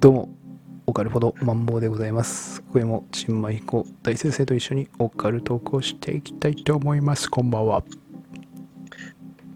[0.00, 0.30] どうも、
[0.86, 2.62] オカルほどマンボウでございます。
[2.72, 7.30] 今夜も新米彦大先生と一緒にオカルトークをしていきたいと思います。
[7.30, 7.84] こんばんは。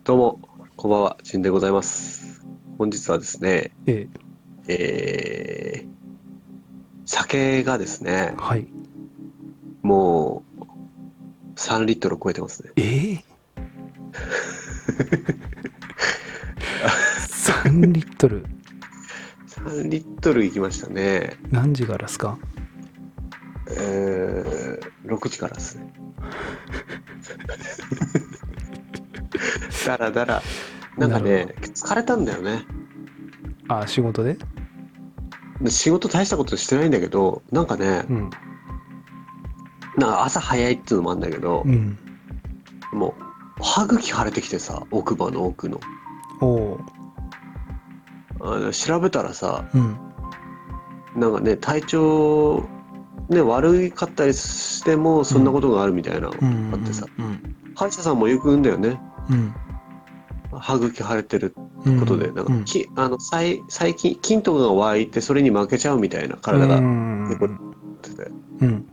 [0.05, 0.41] どうも、
[0.77, 2.45] こんばんは、ジンでございます。
[2.77, 4.07] 本日はですね、え
[4.69, 5.89] えー、
[7.07, 8.67] 酒がですねー、、はい。
[9.81, 10.65] もう、
[11.55, 12.73] 3リットル超えてますね。
[12.77, 13.23] えー、
[17.65, 18.45] 3リットル。
[20.25, 21.37] 3リットルいきましたね。
[21.51, 22.39] 何時からですか？
[23.71, 25.93] えー、6時からですね。
[29.87, 30.43] だらだら、
[30.97, 32.65] なんかなね、疲れたんだよね。
[33.69, 34.39] あ、仕事で？
[35.61, 38.31] で仕事大したことしてないんだけど、なんかね、うん。
[39.99, 41.99] なんか朝早いっていうのもあるんだけどう、ん。
[42.93, 43.15] も
[43.61, 45.81] う、歯茎腫れてきてさ、奥歯の奥の。
[46.41, 46.81] おお
[48.41, 49.97] あの調べたらさ、うん。
[51.17, 52.65] なんかね、体調、
[53.29, 56.29] ね、悪かったりしても、そんなことがあるみたいな。
[56.29, 57.57] あってさ、うん。
[57.75, 59.01] 歯医者さんもよく言うんだよね。
[59.31, 59.55] うん。
[60.53, 62.01] 歯茎腫れてるうん。
[62.01, 67.49] ことで、なんか、うんきあの最最近、筋とかが湧いて、それに負けちゃうみたいな体が結構っ
[68.03, 68.87] てて、うん。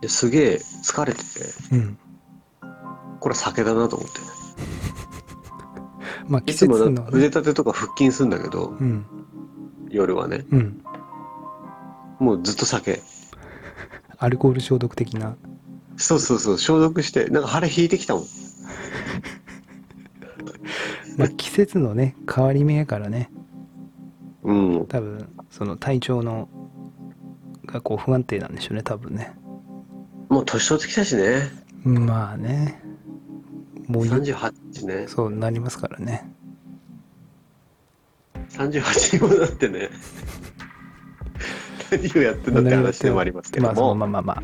[0.00, 1.24] ですげえ疲れてて、
[1.72, 1.98] うん。
[3.20, 4.20] これ酒だなと思って。
[6.28, 9.04] まあ、季いつも腕立てとか腹筋するんだけど、うん。
[9.90, 10.82] 夜はね、うん。
[12.18, 13.00] もうずっと酒。
[14.18, 15.36] アルコール消毒的な。
[15.96, 18.24] そうそうそう、消毒して、なんか腫れ引いてきたもん。
[21.18, 23.30] まあ、季節のね、変わり目やからね。
[24.42, 24.86] うん。
[24.86, 26.48] 多分その体調の
[27.66, 29.32] がこう不安定なんでしょうね多分ね
[30.28, 31.50] もう年取ってきたしね。
[31.84, 32.80] まあね
[33.88, 35.08] もうい38ね。
[35.08, 36.32] そうなりますからね
[38.68, 39.90] 38にもなってね。
[41.90, 43.94] 何をやってんだって話でもありますけども。
[43.94, 44.42] まあまあまあ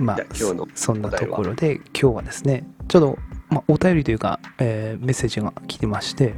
[0.00, 3.18] まあじゃあ今日のそんなところで今日はですねちょっと、
[3.48, 6.34] まあ、お便りというか、えーメッセージが来てまして、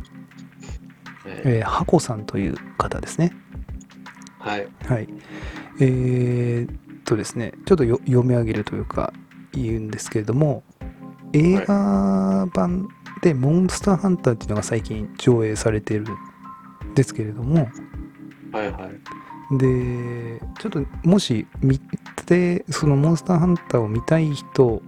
[1.25, 4.69] ええー、ハコさんという方ですねーはい。
[4.87, 5.09] はい
[5.81, 9.15] えー、っとですねちょっとよ読み上げるというか
[9.53, 10.65] 言うんですけれども
[11.33, 12.89] 映画版
[13.23, 16.05] で「モンスターハンター」っていうのが最近上映されてるん
[16.97, 17.69] ですけれども
[18.53, 19.59] はいはい。
[19.59, 24.83] でちょっともし見てそのモンスターハンターを見たい人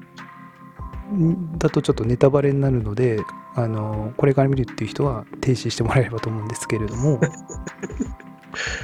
[1.58, 3.20] だとちょっとネタバレになるので
[3.54, 7.20] あのこれから見るっていう人は停止してもらえればと思うんですけれども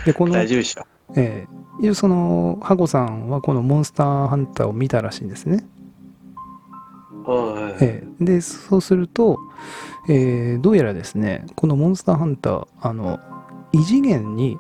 [0.07, 0.87] でこの大丈夫でした。
[1.17, 5.67] ええ一応そのハコさんはこのモンスターハンターを見たらしいんですね。
[7.25, 7.77] はい。
[7.81, 9.39] ええでそうすると、
[10.09, 13.19] えーどうやらですねこのモンスターハンターあの
[13.73, 14.59] 異次元に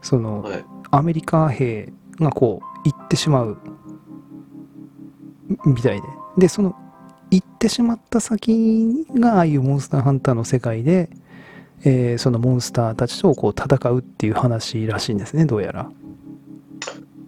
[0.00, 0.64] そのはい。
[0.90, 3.56] アメリカ兵がこう行ってしまう
[5.64, 6.74] みたいででその
[7.30, 11.08] 行ってしまった先がああいうモンスターハンターの世界で、
[11.84, 15.90] えーそのモンスターたちとこう戦うっていう話らしいんですねどうやら。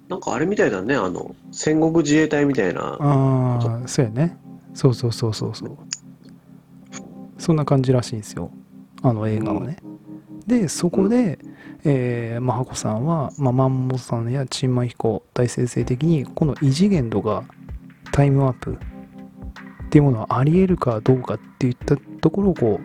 [0.08, 2.98] なんかあれみたいだね、あの、戦国自衛隊みたいな。
[3.00, 4.36] ああそうやね。
[4.74, 5.78] そうそうそうそうそう。
[7.38, 8.50] そんな感じらしいんですよ。
[9.02, 9.76] あの映画はね、
[10.46, 11.38] でそこで、
[11.84, 17.44] えーまあ、ハコさんは、まあ、マンモさんやチンマヒコ大先生的にこの異次元度が
[18.12, 18.78] タイムアップ
[19.86, 22.80] っていうものはありえるかどうかっていったところをこ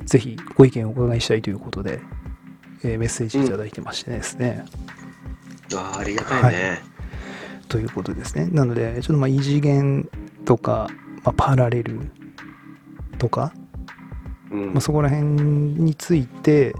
[0.00, 2.00] うぜひご意見をお伺いしたいということで、
[2.82, 4.64] えーメッセージいただいてましてですね、
[4.95, 4.95] あ
[5.74, 6.82] あ、ありがたいね。
[7.68, 8.46] ということですね。
[8.52, 10.08] なので、ちょっとまあ異次元
[10.44, 10.88] とか、
[11.24, 12.00] まあ、パラレル
[13.18, 13.52] とか、
[14.50, 16.74] うんまあ、そこら辺について、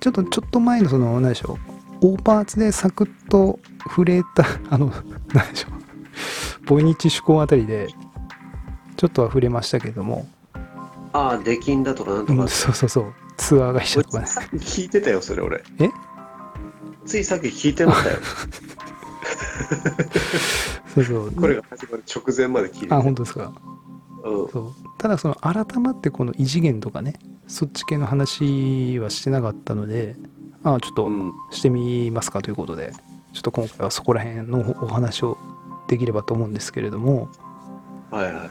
[0.00, 1.58] ちょっとちょっと前のその、何でしょ
[2.00, 4.92] う、大パーツでサクッと触れた、 あの、
[5.34, 7.88] 何でしょう、ボイニッチ趣向あたりで、
[8.96, 10.26] ちょっとは触れましたけども、
[11.12, 12.48] ああ、出禁だとかなんとかうん、。
[12.48, 14.26] そうそうそう、ツアー会社とかね。
[14.54, 15.62] 聞いてたよ、それ俺。
[15.78, 15.88] え？
[17.08, 18.16] ついさっき聞いてましたよ。
[20.94, 21.32] そうそう。
[21.32, 22.96] これが始まる直前まで聞いてた。
[22.96, 23.52] あ、本当ですか？
[24.24, 24.48] うん。
[24.48, 27.14] そうただその改まってこの異次元とかね
[27.46, 30.16] そっち系の話はしてなかったので
[30.62, 31.32] ああちょっとうん。
[31.50, 32.92] してみますかということで
[33.32, 35.38] ちょっと今回はそこら辺のお話を
[35.88, 37.30] できればと思うんですけれども
[38.10, 38.48] はいはいはい。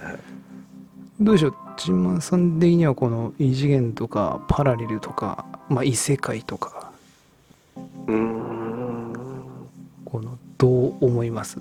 [1.20, 1.56] どうでしょう？
[1.78, 6.87] チンマンさん的にはこの異次元とかパラレルとか、まあ、異世界とか
[8.08, 9.14] うん。
[10.06, 11.60] このどう思います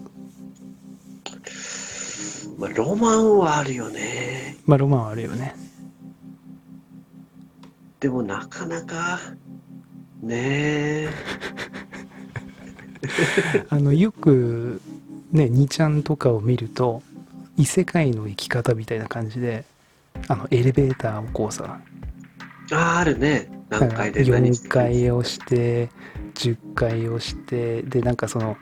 [2.59, 4.57] まあ、ロマンはあるよね。
[4.65, 5.55] まあロマンはあるよね
[8.01, 9.21] でもなかなか
[10.23, 11.09] ねえ
[13.69, 14.81] あのよく
[15.33, 16.03] ね2ちゃん。
[16.03, 17.03] とかを見ると
[17.57, 19.65] 異世界の生き方みたいな感じで
[20.29, 21.81] あのエレベーターをこうさ
[22.73, 25.91] ああるね何回で何4階をして
[26.37, 28.57] 10階をしてでなんかその、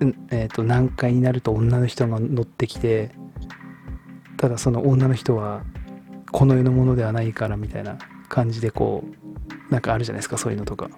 [0.00, 3.12] うんえー、と何階になると女の人が乗ってきて
[4.36, 5.62] ただその女の人は
[6.32, 7.98] この世のものではないからみたいな
[8.28, 9.04] 感じでこ
[9.70, 10.88] うなんかあるじゃないですかそういうのとか、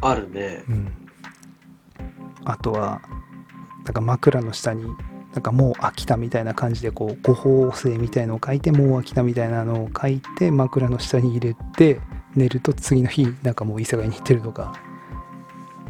[0.00, 0.64] あるね。
[0.68, 0.92] うん、
[2.44, 3.00] あとは
[3.84, 4.84] なんか枕の下に
[5.32, 12.00] なんかもう飽きたみたいな感じでこう誤報星みたいのを書いてもう飽きたみたいなのを書いて枕の下に入れて
[12.34, 14.72] 寝ると次の日なんかもう異世界に行ってるとか。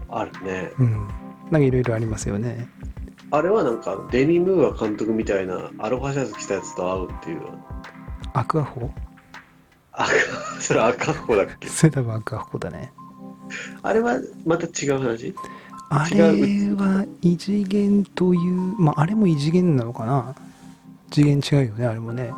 [0.08, 0.72] あるね。
[0.78, 1.08] うん。
[1.50, 2.68] なんかいろいろありますよね。
[3.30, 7.40] あれはなんかデニ・ムーア監督みたいなアロハシャツ着たやつと会うっていう。
[8.32, 8.90] アクアホ
[9.92, 10.06] あ
[10.60, 11.68] それ赤穂だっけ？
[11.70, 12.92] それ多分アクアホだね。
[13.82, 15.34] あれはまた違う話？
[15.92, 16.20] あれ
[16.74, 20.34] は異次元というまああれも異次元なのかな？
[21.10, 22.32] 次元違うよねあれもね。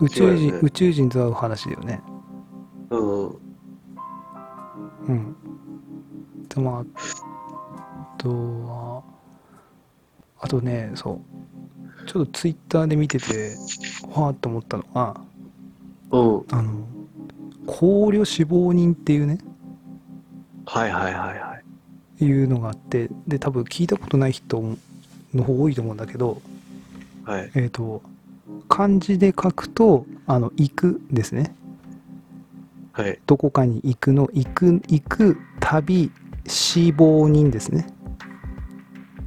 [0.00, 0.58] 宇宙人、ね。
[0.62, 2.00] 宇宙人と会う話だよね
[2.98, 3.44] うん
[5.06, 5.36] うん。
[6.48, 6.84] でも、あ
[8.18, 9.02] とは、
[10.40, 11.20] あとね、そ
[12.02, 13.56] う、ちょっとツイッターで見てて、
[14.14, 15.20] わーっと思ったのが、
[16.10, 16.86] うんあの、
[17.66, 19.38] 考慮死亡人っていうね、
[20.66, 21.54] はいはいはいは
[22.20, 24.62] いいうのがあって、で、多分聞いたことない人
[25.34, 26.40] の方多いと思うんだけど、
[27.24, 28.02] はいえっ、と、
[28.68, 31.54] 漢字で書くと、あの、行くですね。
[32.94, 33.18] はい。
[33.26, 36.10] どこかに行くの、行く、行く、旅、
[36.46, 37.86] 死亡人ですね。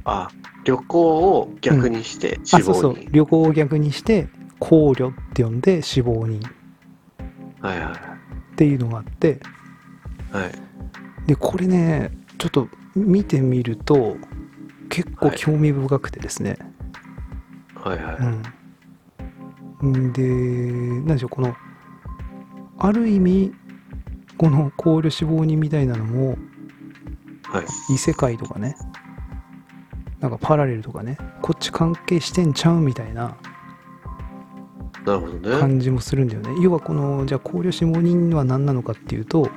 [0.04, 0.28] あ
[0.64, 2.92] 旅行を逆にして死あそうそう。
[2.94, 4.28] 亡に、旅行を逆にして
[4.58, 6.40] 考慮って呼んで死亡人。
[7.60, 9.40] はいはいっていうのがあって。
[10.32, 10.42] はい。
[10.44, 10.52] はい
[11.28, 14.16] でこれねちょっと見てみると
[14.88, 16.56] 結構興味深くてですね、
[17.74, 18.16] はいはい。
[19.82, 20.12] うん。
[20.14, 20.22] で
[21.06, 21.54] 何でしょうこの
[22.78, 23.52] ある意味
[24.36, 26.36] この考慮死亡人みたいなのも
[27.44, 27.94] はい。
[27.94, 28.76] 異世界とかね
[30.20, 33.36] なんかパラレルとかねこっち関係してんちゃうみたいな
[35.04, 36.50] 感じもするんだよね。
[36.60, 39.50] 要はこのじゃあ考慮死亡人は何なのかっていうと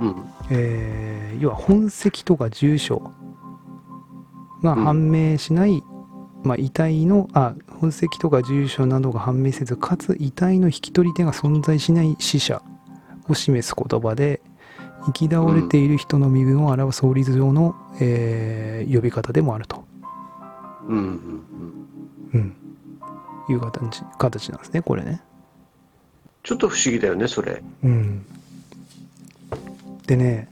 [0.00, 0.14] うん。
[0.50, 3.12] えー要は本籍とか住所
[4.62, 5.82] が判明しない、
[6.44, 12.62] まあ、遺体のあ本籍とか住所などが判明せずかつ遺体の引き取り手が存在しない死者
[13.28, 14.40] を示す言葉で
[15.06, 19.84] 生き倒れている人の身分を表す法律上の、えー呼び方でもあると、
[20.86, 21.04] うんうん
[22.32, 22.38] うん。
[22.38, 22.56] うん、
[23.50, 25.20] いう形形なんですねこれね。
[26.42, 27.62] ちょっと不思議だよねそれ。
[27.82, 28.24] うん、
[30.06, 30.48] でね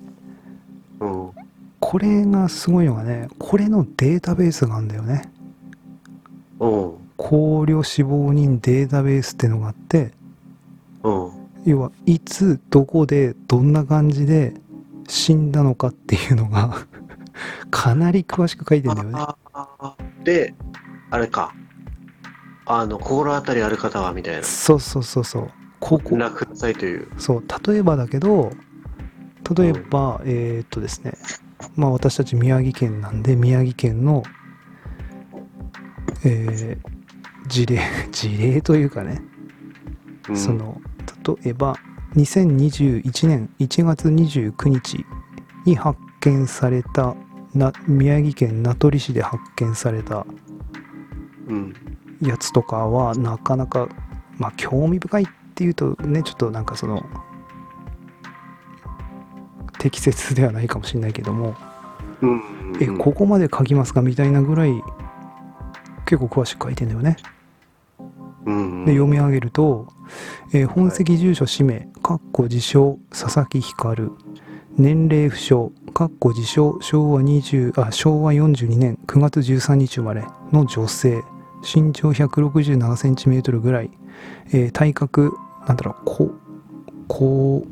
[1.00, 1.30] うん。
[1.80, 5.30] これがすごいのがねこれのデータベースがあるんだよね。
[6.60, 7.06] うん。
[7.16, 10.12] 考慮死亡人データベースってのがあって
[11.02, 11.30] うん
[11.64, 14.54] 要はいつどこでどんな感じで
[15.08, 16.86] 死んだのかっていうのが
[17.70, 19.18] かなり詳しく書いてんだよね。
[20.24, 20.54] で
[21.10, 21.54] あれか。
[22.68, 24.42] あの心当たりある方はみたいな。
[24.42, 25.50] そうそうそうそう。
[25.78, 26.16] ここ。
[26.16, 27.08] 連絡くださいという。
[27.16, 27.44] そう。
[27.68, 28.50] 例えばだけど
[29.56, 31.14] 例えば、えーっとですね。
[31.76, 34.24] まあ私たち宮城県なんで宮城県の
[36.24, 36.96] えー
[37.48, 39.22] 事例 事例というかね。
[40.28, 40.36] うん。
[40.36, 40.80] その
[41.42, 41.76] 例えば
[42.16, 45.06] 2021年1月29日
[45.64, 47.14] に発見された
[47.54, 50.26] な宮城県名取市で発見された
[51.48, 51.72] うん。
[52.20, 53.88] やつとかはなかなか
[54.38, 57.04] まあ興味深いっていうとねちょっとなんかその
[59.78, 61.54] 適切ではないかもしれないけども、
[62.22, 62.42] うん。
[62.80, 64.02] えここまで書きますか？
[64.02, 64.82] みたいなぐらい
[66.06, 67.16] 結構詳しく書いてんだよね。
[68.46, 69.88] うんで読み上げると、
[70.52, 74.10] えー本籍住所氏名、かっこ自称佐々木光、
[74.76, 81.22] 年齢不詳、かっこ自称昭和20あ昭和42年9月13日生まれの女性、
[81.62, 83.90] 身長167センチメートルぐらい、
[84.52, 85.32] えー体格、
[85.66, 86.30] なんだろう、こ、
[87.08, 87.66] こ、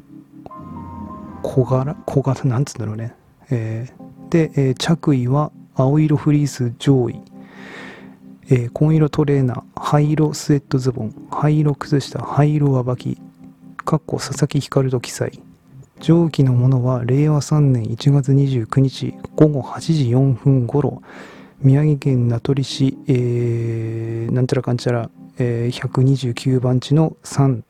[1.42, 3.14] 小柄小柄なんつうんだろうね。
[3.50, 7.20] えーで、えー着衣は青色フリース上位、
[8.50, 13.18] えー紺色トレーナー、灰色スウェットズボン、灰色靴下、灰色上履き、
[13.84, 15.40] かっこ佐々木光と記載。
[16.00, 21.02] 上記のものは令和3年1月29日午後8時4分頃、
[21.60, 27.62] 宮城県名取市、えーなんちゃらかんちゃら、えー129番地の3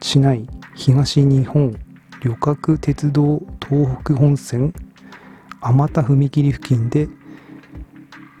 [0.00, 1.78] 市内東日本
[2.22, 4.72] 旅客鉄道東北本線
[5.60, 7.08] 天田踏切付近で、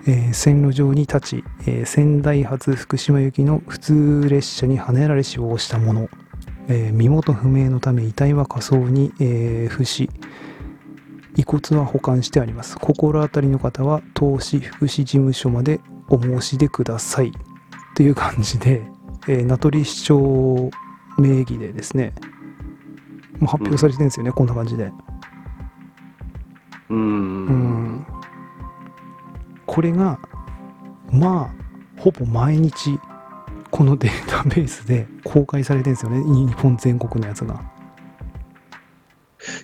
[0.06, 6.08] えー線路上に立ち、えー仙台発福島行きの普通列車にはねられ死亡したもの、
[6.68, 10.10] えー身元不明のため遺体は火葬に、えー付し
[11.36, 12.76] 遺骨は保管してあります。
[12.78, 17.32] 心当たりの方は投資福祉事務所までお申し出ください。
[17.94, 18.82] という感じで、
[19.28, 20.70] えー名取市長
[21.18, 22.12] 名義でですね
[23.38, 24.92] もう発表されてるんですよね、こんな感じで。
[26.90, 26.98] うん。
[26.98, 27.00] う
[27.52, 28.06] ん
[29.72, 30.18] これが
[31.10, 33.00] まあほぼ毎日
[33.70, 36.22] この データベースで公開されてるんですよね。
[36.46, 37.58] 日本全国のやつが、い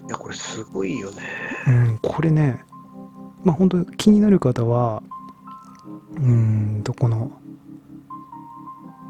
[0.09, 1.17] やこれすごいよね。
[1.67, 2.65] うん、これね
[3.45, 5.03] まあ本当気になる方は
[6.17, 7.31] うーんとこの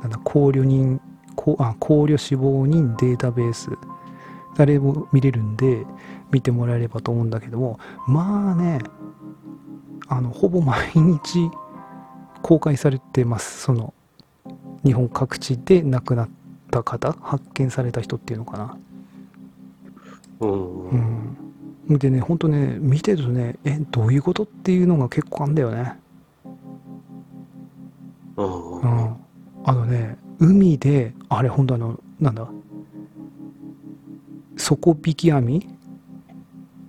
[0.02, 1.00] なんだ考慮人
[1.36, 3.70] こうあ考慮死亡人データベース
[4.56, 5.86] あれも見れるんで
[6.32, 7.78] 見てもらえればと思うんだけども
[8.08, 8.80] まあね
[10.08, 11.50] あのほぼ毎日
[12.42, 13.60] 公開されてます。
[13.62, 13.92] その
[14.84, 16.28] 日本各地で亡くなっ
[16.70, 18.76] た方発見された人っていうのかな。
[20.40, 20.88] うん、
[21.88, 25.98] うん、でね、ほんとね、見てるとね、え、どういうことっていうのが結構あんだよね。
[28.36, 28.80] うん。
[28.80, 29.16] うん。
[29.64, 32.48] あのね、海で、あれ、ほんとあの、なんだ、
[34.56, 35.68] 底引き網？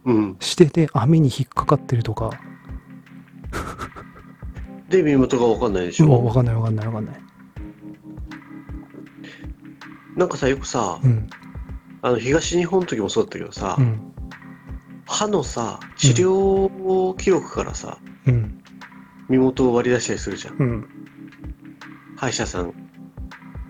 [0.06, 2.32] うん、してて網に引っかかってるとか、
[4.90, 7.22] で身元が分かんないでしょ、わかんないわかんないわかんない。
[10.16, 11.30] なんかさよくさうん、
[12.02, 14.12] あの東日本の時もそうだったけどさ、うん、
[15.06, 18.62] 歯のさ治療記録からさ、うん、
[19.30, 20.56] 身元を割り出したりするじゃん。
[20.58, 20.90] うん、
[22.18, 22.74] 歯医者さんっ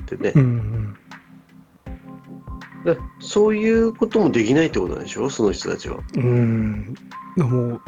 [0.07, 0.31] てね。
[0.35, 0.95] う、ん、
[2.85, 5.29] でそういうこともできないってことなんでしょ？
[5.29, 5.99] その人たちは。
[6.15, 6.95] うん。
[7.37, 7.81] うん、も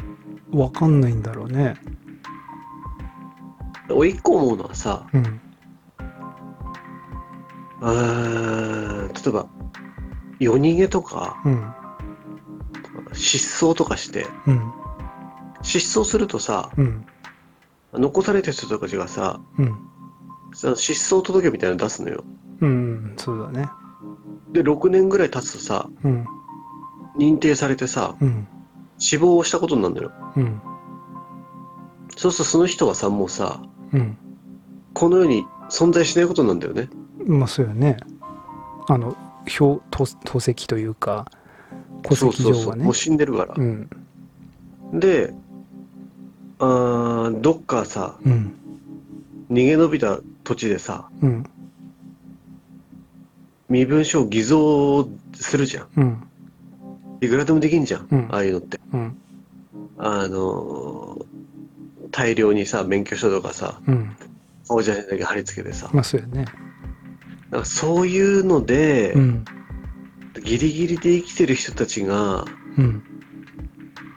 [0.52, 1.74] う、わかんないんだろうね。
[3.92, 5.40] 俺一個思うのはさうん、
[7.80, 9.46] うーん例えば
[10.40, 11.74] 夜逃げとかうん、
[13.12, 14.72] 失踪とかしてうん、
[15.62, 17.06] 失踪するとさうん、
[17.92, 19.76] 残された人とかがさうん、
[20.76, 22.24] 失踪届みたいなの出すのよ。
[22.60, 23.68] うん、そうだね。
[24.52, 26.26] で6年ぐらい経つとさうん、
[27.16, 28.46] 認定されてさうん、
[28.98, 30.12] 死亡をしたことになるのよ。
[30.36, 30.60] うん、
[32.16, 34.16] そうするとその人はさもうさうん。
[34.94, 36.88] この世に存在しないことなんだよね。
[37.24, 37.96] まあそうよね。
[38.88, 39.16] あの、
[39.58, 41.26] 表、透透析というか、
[42.02, 42.62] 戸そう籍上はね。
[42.62, 42.94] そうそうもう。
[42.94, 43.88] 死んでるから、うん、
[44.92, 45.32] で
[46.58, 48.54] あーどっかさうん、
[49.50, 51.44] 逃げ延びた土地でさうん、
[53.68, 55.88] 身分証を偽造するじゃん。
[55.96, 56.22] うん、
[57.20, 58.28] いくらでもできんじゃん、うん。
[58.30, 58.80] ああいうのって。
[58.92, 59.16] うん、
[59.98, 61.11] あのー
[62.12, 64.16] 大量にさ免許証とかさうん。
[64.68, 66.44] 顔写真だけ貼り付けてさまあそうよね。
[67.50, 69.44] なんかそういうので、うん、
[70.44, 72.44] ギリギリで生きてる人たちが
[72.78, 73.02] うん。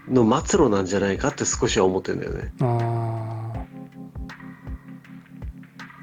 [0.07, 3.65] の末路なんじゃないかって少しは思ってんだよねああ。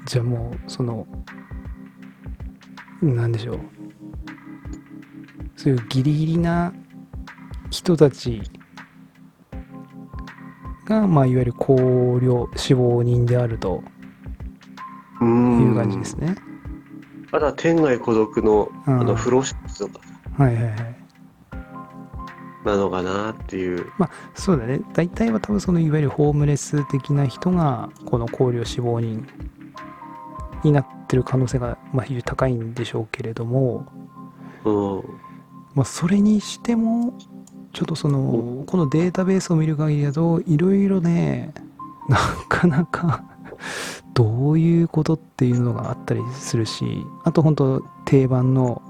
[0.05, 1.07] じゃあもう、その、
[3.01, 3.59] なんでしょう。
[5.55, 6.73] そういうギリギリな
[7.69, 8.41] 人たち
[10.85, 13.83] が、まあ、いわゆる考慮死亡人であると
[15.21, 15.25] い
[15.71, 16.35] う感じですね。
[17.31, 19.99] あとは天涯孤独のあうんの不老者とか
[20.37, 20.75] はいはいはい。
[22.65, 23.85] なのかなっていう
[24.35, 24.81] そうだね。
[24.93, 29.27] 大体は多分そのいわゆるホームレス的な人がこの考慮死亡人
[30.63, 33.85] になってる可能性がまあ非常に高いんでしょうけれども、
[34.63, 35.03] うん
[35.75, 37.13] まあ、それにしても
[37.73, 41.53] ちょっとそのこのデータベースを見る限りだといろいろね
[42.07, 43.23] なかなか
[44.13, 48.81] どういうことっていうのがあったりするしあと本当定番の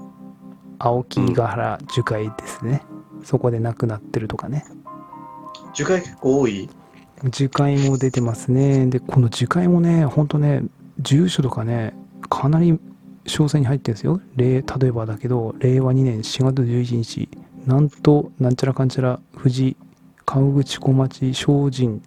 [0.78, 2.82] 青木ヶ原樹海ですね、
[3.22, 4.66] そこで亡くなってるとかね。
[5.72, 6.68] 樹海結構多い？
[7.30, 8.86] 樹海も出てますね。
[8.86, 10.62] でこの樹海もねほんとね
[10.98, 11.94] 住所とかね
[12.28, 12.80] かなり詳
[13.44, 14.20] 細に入ってるんですよ。
[14.36, 17.28] 例例えばだけど令和2年4月11日
[17.66, 19.76] なんとなんちゃらかんちゃら富士
[20.24, 21.34] 川口小町精
[21.72, 22.02] 進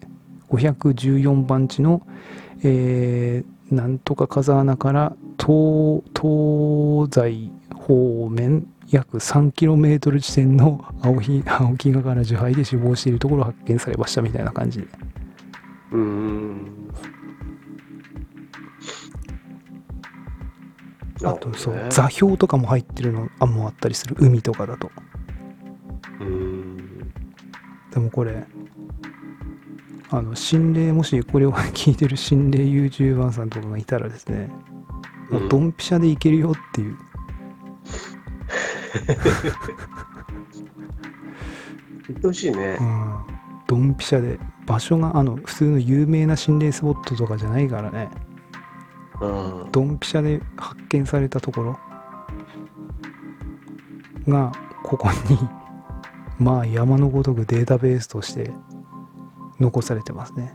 [0.50, 2.06] 514番地の、
[2.64, 14.80] えーなんとか風穴から東東西方面約 3km 地点の青木青木ヶ原樹海で死亡しているところを発見されましたみたいな感じ。
[14.80, 14.88] で
[15.92, 16.88] うーん。
[21.24, 21.88] あとそうね。
[21.90, 24.16] 座標とかも入ってるのあもあったりする。
[24.20, 24.90] 海とかだと。
[24.96, 25.07] うん
[27.98, 28.44] でもこれ
[30.12, 34.52] あの心霊もしこれを聞いてる心霊 YouTuber さんとかがいたらですね
[35.32, 36.98] もうドンピシャでいけるよっていう、
[42.08, 42.78] 言ってほしいね。
[42.80, 43.20] うん、
[43.68, 48.10] ドンピシャで場所があの普通の有名な心霊スポットとかじゃないからね。
[49.20, 49.72] うん。
[49.72, 51.80] ドンピシャで発見されたところ
[54.28, 54.52] が
[54.84, 55.67] ここに
[56.40, 58.52] まあ山のごとくデータベースとして
[59.60, 60.54] 残されてますね、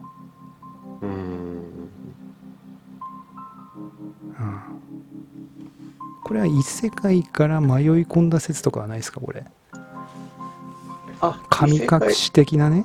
[1.01, 1.11] うん。
[1.11, 1.61] うん、
[6.23, 9.45] これは異世界から迷い込んだ説とかはないですかこれ？
[11.21, 12.85] あ神隠し的なね？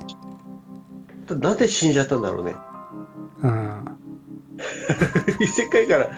[1.28, 2.54] なんで死んじゃったんだろうね。
[3.42, 3.84] うん、
[5.40, 6.10] 異世界から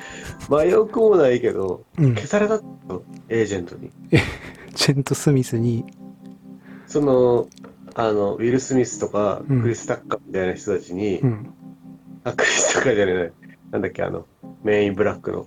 [0.49, 3.91] 迷うくもないけどうん、消されたのエージェントに。
[4.75, 5.85] ジェント・スミスに
[6.91, 7.49] その
[7.95, 9.63] あのウィル・スミスとかうん。
[9.63, 11.55] クリス・タッカーみたいな人たちに、うん。
[12.25, 13.33] あクリス・タッカーじゃない。
[13.71, 14.27] なんだっけあの
[14.65, 15.47] メインブラックの。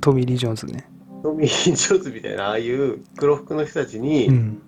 [0.00, 0.88] トミー・リー・ジョーンズね。
[1.24, 4.62] トミー・ジョーズみたいなああいう黒服の人たちにうん。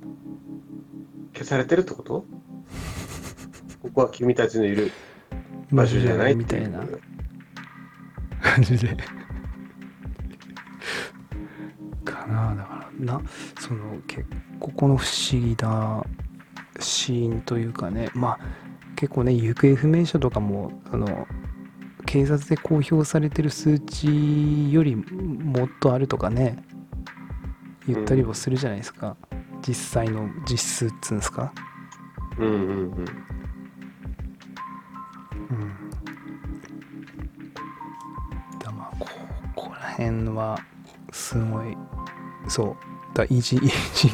[1.35, 2.25] 消されてるってこと、
[3.80, 4.90] ここは君たちのいる
[5.70, 6.80] 場所じゃないみたいな。
[8.42, 8.97] 感じで
[12.99, 13.21] な
[13.59, 14.25] その結
[14.61, 16.05] 構この不思議な
[16.81, 18.38] シーンというかねまあ
[18.97, 21.26] 結構ね行方不明者とかもその
[22.07, 26.64] 警察で公表されてる数値よりもっとあるとかね
[27.87, 29.17] 言ったりもするじゃないですか、
[29.67, 31.52] 実際の実数っつうんですか。
[32.38, 32.67] うんうんうん。
[32.78, 32.97] うん。
[38.59, 39.09] だまあこ
[39.55, 40.59] こら辺は
[41.12, 41.76] すごい
[42.49, 42.76] そう。
[43.14, 43.71] だ偉人偉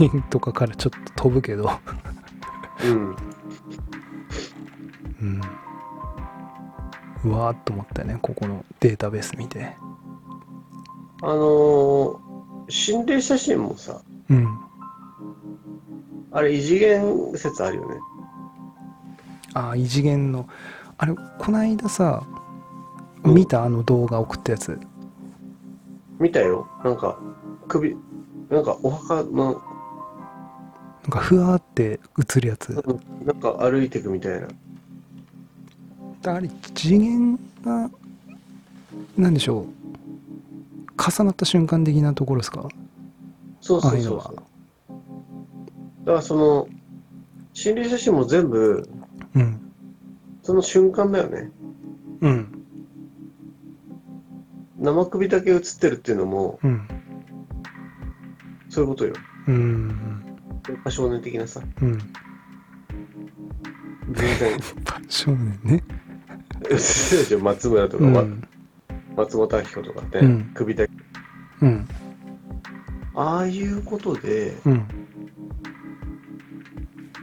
[0.08, 1.70] 人とかからちょっと飛ぶけど。
[2.84, 3.16] うん。
[5.20, 5.40] うん。
[7.24, 9.76] うわーっと思ったよねここのデータベース見て。
[11.22, 12.24] あのー
[12.68, 14.58] 心霊写真もさうん。
[16.32, 17.96] あれ異次元説あるよね。
[19.52, 20.48] ああ異次元の。
[20.96, 22.26] あれこないださ
[23.22, 23.34] うん。
[23.34, 23.64] 見た？
[23.64, 24.80] あの動画送ったやつ。
[26.18, 26.66] 見たよ。
[26.82, 27.18] なんか
[27.68, 27.96] 首
[28.50, 29.62] なんかお墓の
[31.02, 32.00] なんかふわーって
[32.36, 32.70] 映るやつ。
[32.70, 34.48] うんなんか歩いていくみたいな。
[36.26, 37.90] あれ次元が
[39.16, 39.66] 何でしょう。
[40.96, 42.68] 重なった瞬間的なところですか？
[43.60, 44.36] そうそうそうそう。
[44.36, 46.68] だからその
[47.52, 48.88] 心霊写真も全部
[49.34, 49.60] うん。
[50.42, 51.50] その瞬間だよね。
[52.20, 52.66] うん。
[54.78, 56.88] 生首だけ写ってるっていうのもうん
[58.74, 59.14] そういうことよ。
[59.46, 59.88] うん。
[60.66, 61.60] 電波少年的なさ。
[61.80, 61.98] うん。
[64.10, 64.58] 全然。
[65.08, 65.84] 少年ね。
[67.40, 68.42] 松村とか、まうん。
[69.16, 70.50] 松本明子とかね、うん。
[70.54, 70.92] 首だけ。
[71.62, 71.88] うん。
[73.14, 74.88] ああいうことでうん。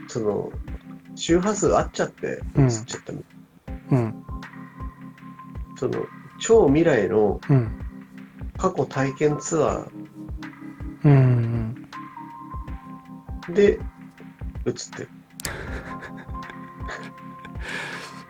[0.08, 0.50] その
[1.14, 2.64] 周波数合っちゃってうん。
[2.64, 3.22] 映っちゃったみ
[3.90, 4.24] うん。
[5.76, 6.02] その
[6.40, 7.78] 超未来のうん。
[8.56, 9.86] 過去体験ツア
[11.04, 13.78] うんーで
[14.66, 15.08] 映ってる。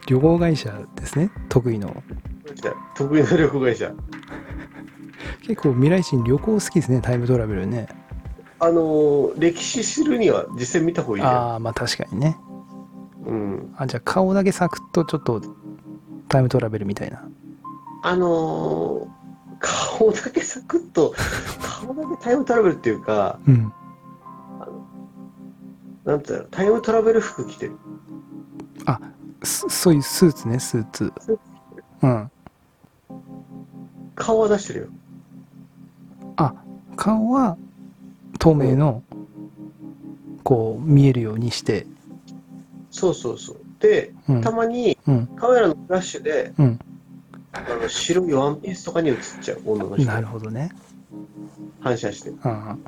[0.06, 1.30] 旅行会社ですね。
[1.48, 2.02] 得意の。
[2.94, 3.92] 得意な旅行会社。
[5.46, 7.00] 結構未来人旅行好きですね。
[7.00, 7.88] タイムトラベルね。
[8.58, 12.36] あのー歴史知るには実際見た方がいいああまあ確かにね。
[13.24, 13.74] うん。
[13.76, 15.42] あじゃあ顔だけサクッとちょっと
[16.28, 17.24] タイムトラベルみたいな。
[18.04, 19.22] あのー
[19.64, 21.14] 顔だけサクッと
[21.84, 21.91] 顔
[22.22, 23.72] タイムトラベルっていうかうん。
[26.04, 27.76] なんていうのタイムトラベル服着てる。
[29.44, 31.12] そそういうスーツねスーツ。
[32.02, 32.30] うん。
[34.14, 34.86] 顔は出してるよ。
[36.96, 37.56] 顔は
[38.38, 39.02] 透明の
[40.44, 41.86] こう見えるようにして。
[42.90, 43.56] そうそうそう。
[43.80, 44.40] でうん。
[44.42, 45.26] たまにうん。
[45.26, 46.78] カメラのフラッシュでうん。
[47.52, 50.06] あの白いワンピースとかに映っちゃう女の人。
[50.06, 50.70] なるほどね
[51.80, 52.30] 反射して。
[52.30, 52.84] うん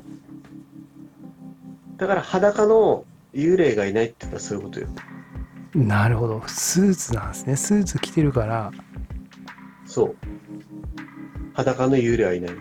[1.97, 4.87] だから裸の幽霊がいないって言ったらそういうことよ。
[5.73, 6.43] なるほど。
[6.45, 7.55] スーツなんですね。
[7.55, 8.71] スーツ着てるから。
[9.85, 10.15] そう。
[11.53, 12.51] 裸の幽霊はいない。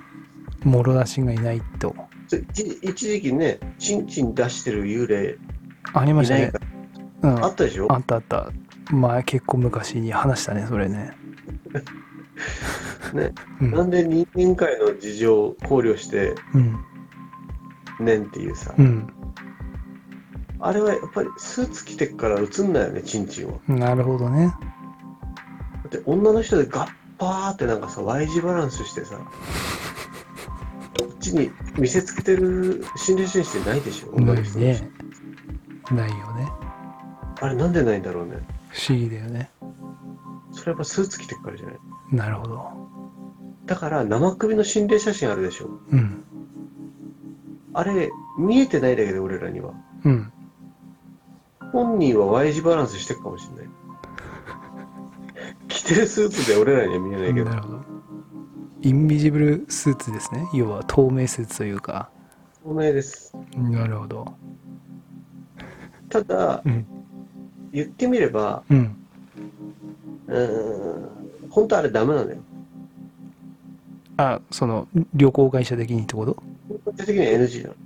[0.62, 1.94] もろ出しがいないと。
[2.28, 5.36] そ一一時期ねチンチン出してる幽霊
[5.94, 6.40] ありましたね。
[6.40, 6.60] いないか。
[7.22, 7.34] うん。
[7.36, 7.92] らあったでしょ？
[7.92, 8.50] あったあった。
[8.92, 11.12] 前結構昔に話したねそれね
[13.12, 16.84] ねうんなんで人間界の事情を考慮してうん
[18.04, 19.08] ねんっていうさうん
[20.60, 23.54] あれはやっぱりスーツ着てっから映んないよね、チンチンは。
[23.68, 24.46] なるほどね。
[24.46, 24.54] だ
[25.88, 29.24] って女の人でガッパーってなんかさ、Y 字バランスしてさ、こ
[31.12, 34.58] っちに見せつけてる心霊紳士ってないでしょ、女ないの人。
[34.58, 34.90] ね。
[35.90, 36.50] ないよね。
[37.42, 38.38] あれなんでないんだろうね。
[38.70, 39.50] 不思議だよね。
[40.52, 41.76] それやっぱスーツ着てっからじゃない？
[42.14, 42.70] なるほど。
[43.66, 45.68] だから生首の心霊写真あるでしょ。
[45.90, 46.24] うん。
[47.72, 49.72] あれ、見えてないだけで俺らには。
[50.04, 50.32] うん。
[51.72, 53.68] 本人は Y 字バランスしてるかもしれない。
[55.68, 57.56] 着てるスーツで俺らには見えないけどな。
[57.56, 57.80] るほど。
[58.82, 60.46] インビジブルスーツですね。
[60.54, 62.10] 要は透明スーツというか。
[62.62, 63.34] 透明です。
[63.56, 64.26] なるほど。
[66.10, 66.86] ただ、うん。
[67.72, 68.96] 言ってみれば、うん。
[70.28, 71.10] うーん、
[71.54, 72.38] 本当あれダメなのよ。
[74.16, 76.42] あ、その、旅行会社的にってこと？
[76.84, 77.74] 本質的には NG なの。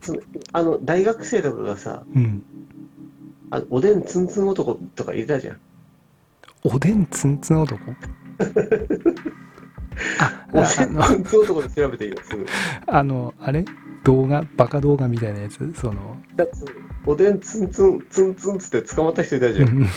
[0.00, 0.20] その
[0.54, 2.42] あの、大学生とかがさ、うん。
[3.50, 5.60] あのおでんツンツン男とかいたじゃん。
[6.64, 7.78] おでんツンツン男？
[10.18, 12.46] あ、おでんあツの、ンツン男で調べていいよ、すぐ。
[12.86, 13.66] あの、あれ？
[14.04, 15.74] 動画、バカ動画みたいなやつ？
[15.74, 16.70] その、だってその
[17.04, 19.68] おでんツンツン、ツンツンつって捕まった人いたじゃん。
[19.68, 19.88] うん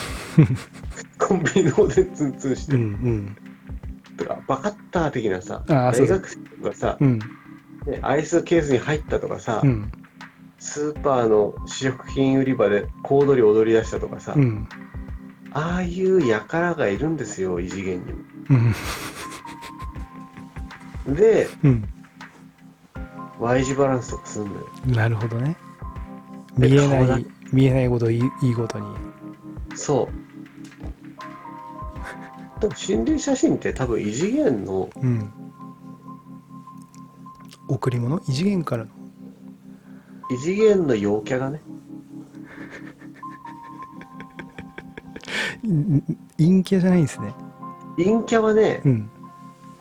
[1.18, 3.36] コンビニのおでんツンツンしうてん
[4.16, 7.18] とか、バカッター的なさ、あーそうそう大学生とかさ、うん。
[7.18, 9.90] ねアイスケースに入ったとかさ、うん。
[10.58, 14.68] スーパーの試食品売り場で小躍り踊り出したとかさ、うん。
[15.52, 18.18] ああいう輩がいるんですよ、異次元にも。
[21.06, 21.14] うん。
[21.14, 21.88] で、うん。
[23.38, 24.66] Y 字バランスとかすんのよ。
[24.86, 25.56] なるほどね。
[26.58, 28.86] で見え顔だない、見えないことをいいいいことに。
[29.74, 30.08] そ
[32.58, 32.60] う。
[32.60, 35.30] でも心霊写真って多分異次元の、うん。
[37.68, 38.18] 贈り物？
[38.28, 38.90] 異次元からの？
[40.30, 41.60] 異次元の陽キャがね、
[45.66, 46.00] ん
[46.38, 47.34] 陰キャじゃないんですね。
[47.98, 49.10] 陰キャはねう、ん。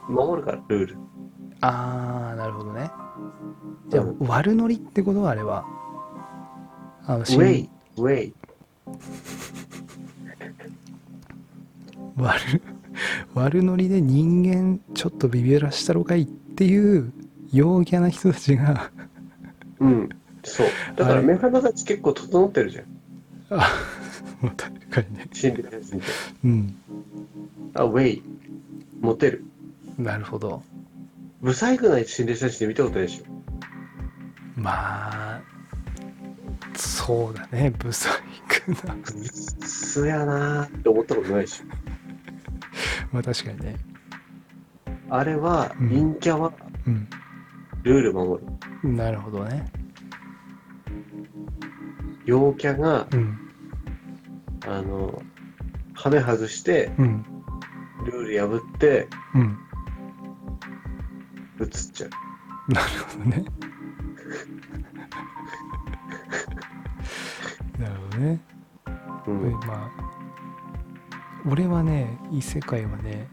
[0.10, 0.98] 守るから、ルール。
[1.62, 2.92] あー、なるほどね。
[3.90, 5.22] じゃあ、うん悪ノリってこと？
[5.22, 5.66] はあれは。
[7.08, 8.34] あの、ウェイ、ウェイ。
[12.18, 12.62] 悪、
[13.34, 17.12] 悪ノリで人間ちょっとビビらしたろかいっていう
[17.52, 18.92] 陽キャな人たちが、
[19.80, 20.10] うん。
[20.44, 20.68] そう。
[20.96, 22.86] だからはい目鼻立ち結構整ってるじゃん。
[23.50, 23.70] あ、
[24.42, 25.28] もう確かにね。
[25.34, 26.08] 心霊写真って。
[26.44, 26.76] うん。
[27.74, 28.24] あ、ウェイ。
[29.02, 29.44] モテる。
[29.98, 30.64] なるほど。
[31.42, 33.26] ブサイクな心霊写真で見たことないでしょ。
[34.56, 35.42] まあ、
[36.76, 38.14] そうだね、ブサイ
[38.48, 38.96] クな。
[39.68, 41.66] 素やなーって思ったことないでしょ。
[43.12, 43.76] まあ確かにね。
[45.10, 46.52] あれは、うん陰キャは
[46.88, 47.08] うん。
[47.84, 48.42] ルール守
[48.84, 48.90] る。
[48.92, 49.66] なるほどね。
[52.26, 53.38] 陽キャが、うん。
[54.68, 55.22] あの、
[55.94, 57.26] 羽目外して、うん。
[58.06, 59.58] ルール破って、うん。
[61.62, 62.72] 映っちゃう。
[62.74, 63.46] なるほどね。
[68.18, 68.42] ね。
[69.28, 69.52] うん。
[69.52, 69.92] まあ、
[71.50, 73.28] 俺はね、異世界はね、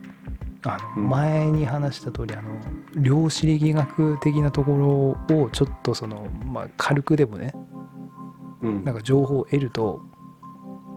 [0.65, 2.51] あの、うん前に話した通り、あの、
[2.97, 7.53] 量子力学的なところをちょっとその、まあ、軽くでもね、
[8.63, 10.01] うんなんか情報を得ると、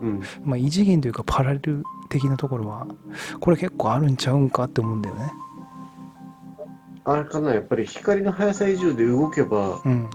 [0.02, 0.22] うん。
[0.44, 2.88] まあ、異次元というかパラレル的なところは、
[3.40, 5.32] これ結構あるんちゃうんかって思うんだよね。
[7.06, 10.10] あれかな、やっぱり光の速さ以上で動けばうん。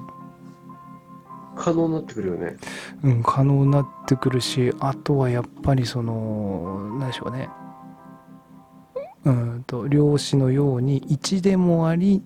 [1.60, 2.56] 可能になってくるよね。
[3.02, 7.50] うん、可能になってくるしあとはやっぱりその何でしょうね
[9.24, 12.22] うんと量子のように1でもあり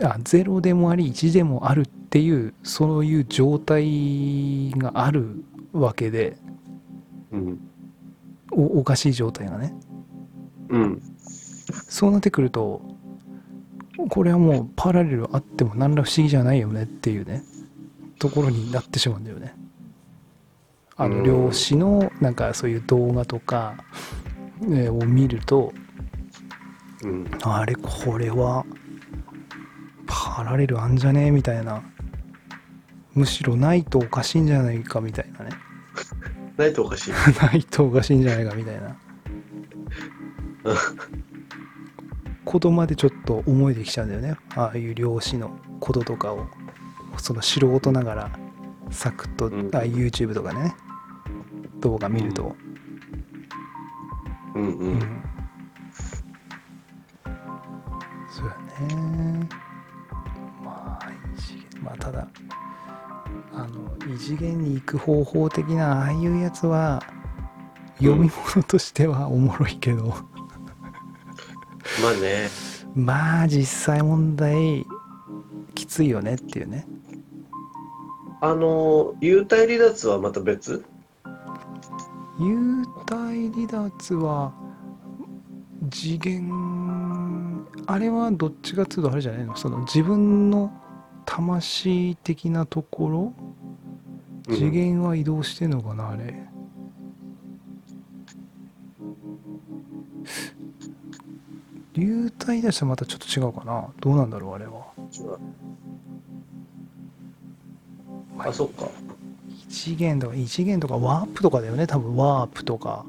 [0.00, 6.38] あ0でもあり1でもあるっていうそういう状態があるわけで
[7.30, 7.60] うん。
[8.52, 9.74] おおかしい状態がね
[10.70, 11.02] うん。
[11.88, 12.80] そうなってくると
[14.08, 17.42] これはもうパラレルあっても何ら不思議じゃないよねっていうね
[18.22, 19.52] ところになってしまうんだよね。
[20.96, 21.24] あのうん。
[21.24, 23.74] 量子のなんかそういう動画とか、
[24.62, 25.72] えーを見ると
[27.02, 27.28] うん。
[27.42, 28.64] あれこれは
[30.06, 31.26] パラレルあんじゃね？
[31.26, 31.82] えみたいな。
[33.14, 35.50] むしろないとおかしいんじゃないかみたいなね。
[36.56, 37.12] ないとおかしい。
[37.42, 38.96] ないとおかしいんじゃないかみたいな。
[42.44, 44.36] ことまでちょっと思えてきちゃうんだよね。
[44.54, 46.46] ああいう量子のこととかを
[47.18, 48.30] その素人ながら
[48.90, 49.70] サクッと、うん。
[49.74, 50.74] あ YouTube とかね
[51.80, 52.54] 動画見ると、
[54.54, 54.62] うん。
[54.62, 54.66] う。
[54.66, 54.94] うん。
[54.94, 55.00] ん。
[58.30, 58.56] そうや
[58.88, 59.48] ね。
[60.64, 62.28] まあいいしまあただ
[63.52, 67.02] あの異次元に行く方法的なああいうやつは
[67.98, 70.14] 読み物としてはおもろいけど、ま
[72.08, 72.48] あね。
[72.94, 74.84] まあ実際問題
[75.74, 76.86] きついよねっていうね
[78.44, 80.84] あの幽体離脱はまた別？
[82.40, 84.52] 幽体離脱は
[85.92, 89.54] 次元あれはどっちかっつうとあれじゃないの？
[89.56, 90.72] その自分の
[91.24, 93.32] 魂的なところ？
[94.48, 94.56] うん。
[94.56, 96.34] 次元は移動してんのかなあれ？
[101.94, 103.86] 流体出したらまたちょっと違うかな？
[104.00, 104.88] どうなんだろうあれは
[108.36, 108.88] 違うあそっか。
[109.68, 111.86] 異次元とか異次元とかワープとかだよね。
[111.86, 113.04] 多分ワープとか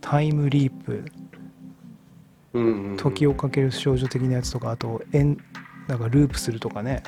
[0.00, 1.04] タイムリープ。
[2.52, 2.96] うんうんうん。
[2.96, 5.38] 時をかける少女的なやつとかあと円
[5.88, 7.02] なんかループするとかね。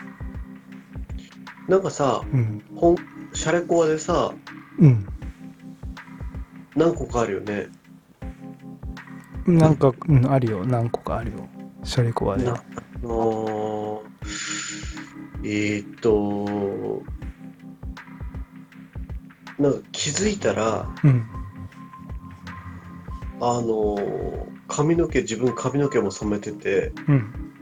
[1.69, 2.63] なんかさうん。
[2.75, 2.97] 本
[3.33, 4.33] シャレコアでさ
[4.79, 5.07] うん。
[6.75, 7.69] 何個かあるよね。
[9.47, 10.67] なんか、うん、あるよ。
[10.67, 11.49] 何個かあるよ。
[11.85, 12.45] シャレコアで。
[12.45, 12.63] なあ
[13.03, 14.07] のー
[15.45, 17.03] えーっと
[19.59, 21.27] なんか気づいたらうん。
[23.41, 27.53] あのー髪の毛自分髪の毛も染めててうん。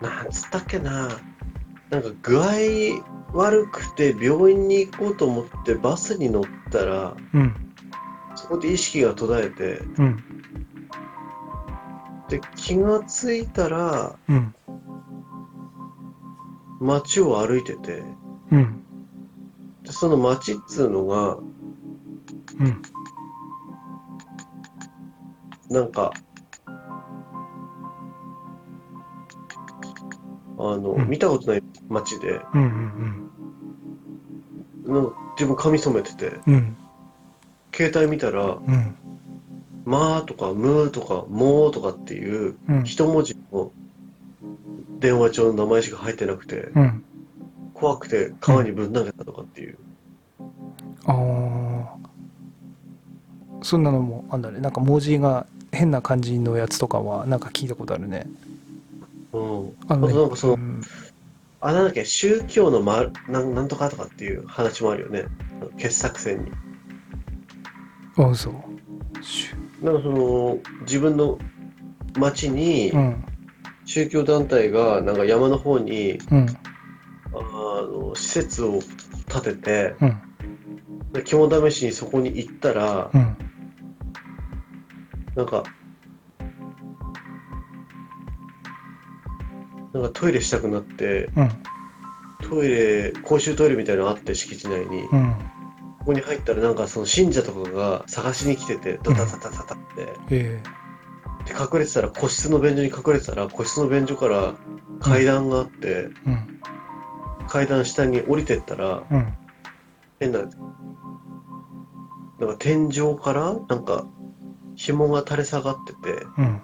[0.00, 1.20] なんつったっけな
[1.90, 2.46] なんか具合
[3.34, 7.54] 悪くて病院に行こうと思ってバスに乗ったらうん。
[8.34, 10.24] そこで意識が途絶えてうん。
[12.28, 14.54] で気がついたらうん。
[16.80, 18.02] 街を歩いてて
[18.50, 18.81] うん
[19.82, 21.42] でその街っつうのがう
[22.64, 22.82] ん。
[25.70, 26.12] なんか
[30.58, 31.08] あの、うん。
[31.08, 32.62] 見たことない街でうん
[34.86, 35.06] うんなん。
[35.06, 36.54] か自分髪染めててうん。
[36.54, 36.76] うん
[37.74, 38.96] 携帯見たらうん
[39.86, 42.84] 「まあ」とか「む」とか「も」とかっていううん。
[42.84, 43.72] 一文字の
[45.00, 47.04] 電話帳の名前しか入ってなくてうん
[47.82, 49.76] 怖くて川にぶん投げたとかっていう、
[51.04, 51.96] ああ
[53.62, 54.60] そんなのもあんだね。
[54.60, 58.28] なんか文字が変な感じのやつとかはなんか聞いたことあるね。
[59.32, 60.12] うん、あのね。
[60.12, 60.80] あとなんかそのうん。
[61.60, 62.04] あなんだっけ？
[62.04, 65.24] 宗教の、ま、なんなんとかとかっていう話もあるよね。
[65.60, 66.52] あの傑作選に。
[68.16, 68.54] あ嘘
[69.20, 71.36] しゅなんかその自分の
[72.16, 73.24] 町にうん。
[73.84, 76.46] 宗教団体がなんか山の方にうん
[77.34, 78.80] あの施設を
[79.28, 80.22] 建ててうん。
[81.12, 83.36] で肝試しにそこに行ったらうん。
[85.34, 85.64] なんか
[89.92, 91.50] なんかトイレしたくなってうん。
[92.48, 95.02] トイレ公衆トイレみたいなのあって敷地内に。
[95.04, 95.34] うん。
[96.00, 100.12] ここに入ったらなんかその信者とかが探しに来ててドタタタタタって。
[100.30, 100.62] え
[101.44, 104.54] で隠れてたら個室の便所に隠れてたら個室の便所から
[105.00, 106.51] 階段があってえうん
[107.52, 109.36] 階段下に降りてったらうん。
[110.18, 110.56] 変ななんか
[112.58, 114.06] 天井からなんか
[114.74, 116.62] 紐が垂れ下がっててうん。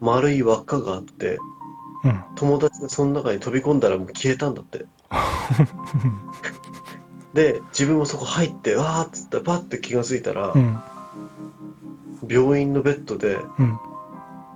[0.00, 1.38] 丸い輪っかがあって
[2.04, 2.24] うん。
[2.36, 4.86] 友達がその中に飛び込んだらもう消えたんだって。
[7.34, 10.78] で自分もそこ入ってわーっつったらパッて気がついたら、うん。
[12.26, 13.78] 病院のベッドでうん。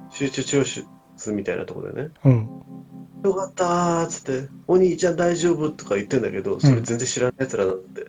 [0.08, 0.86] 集中治療室
[1.34, 2.10] みたいなところでね。
[2.24, 2.48] うん
[3.24, 8.06] 「よかった」ーっつって「お兄ちゃん大丈夫?」とか言ってんだけどそれ全然知らないやつらなんだって、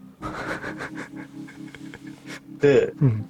[2.59, 3.25] でうん。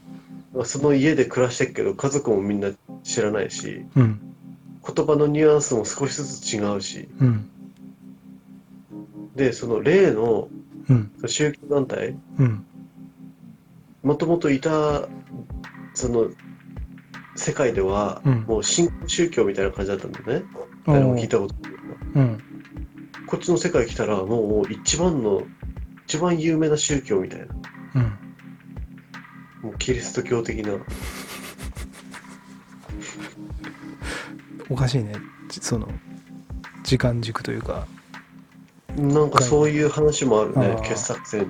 [0.65, 2.71] その家で暮らしてるけど家族もみんな
[3.03, 4.19] 知らないしうん。
[4.95, 7.07] 言葉のニュアンスも少しずつ違うし。
[7.19, 7.49] うん。
[9.35, 10.49] でその例の
[10.89, 11.11] うん。
[11.27, 12.65] 宗教団体うん。
[14.01, 15.07] もともといた
[15.93, 16.29] その
[17.35, 18.41] 世界ではうん。
[18.47, 20.45] もう新宗教みたいな感じだったんだよね
[20.93, 21.71] 誰も聞いたことない
[22.15, 22.43] うん。
[23.27, 25.43] こっちの世界来たらもう一番の
[26.05, 27.45] 一番有名な宗教みたいな。
[27.95, 28.03] うん。
[29.61, 30.73] もうキリスト教的な。
[34.69, 35.13] おかしいね。
[35.49, 35.87] じその
[36.83, 37.87] 時間軸というか。
[38.97, 41.47] なんかそういう話もあるね傑作選に。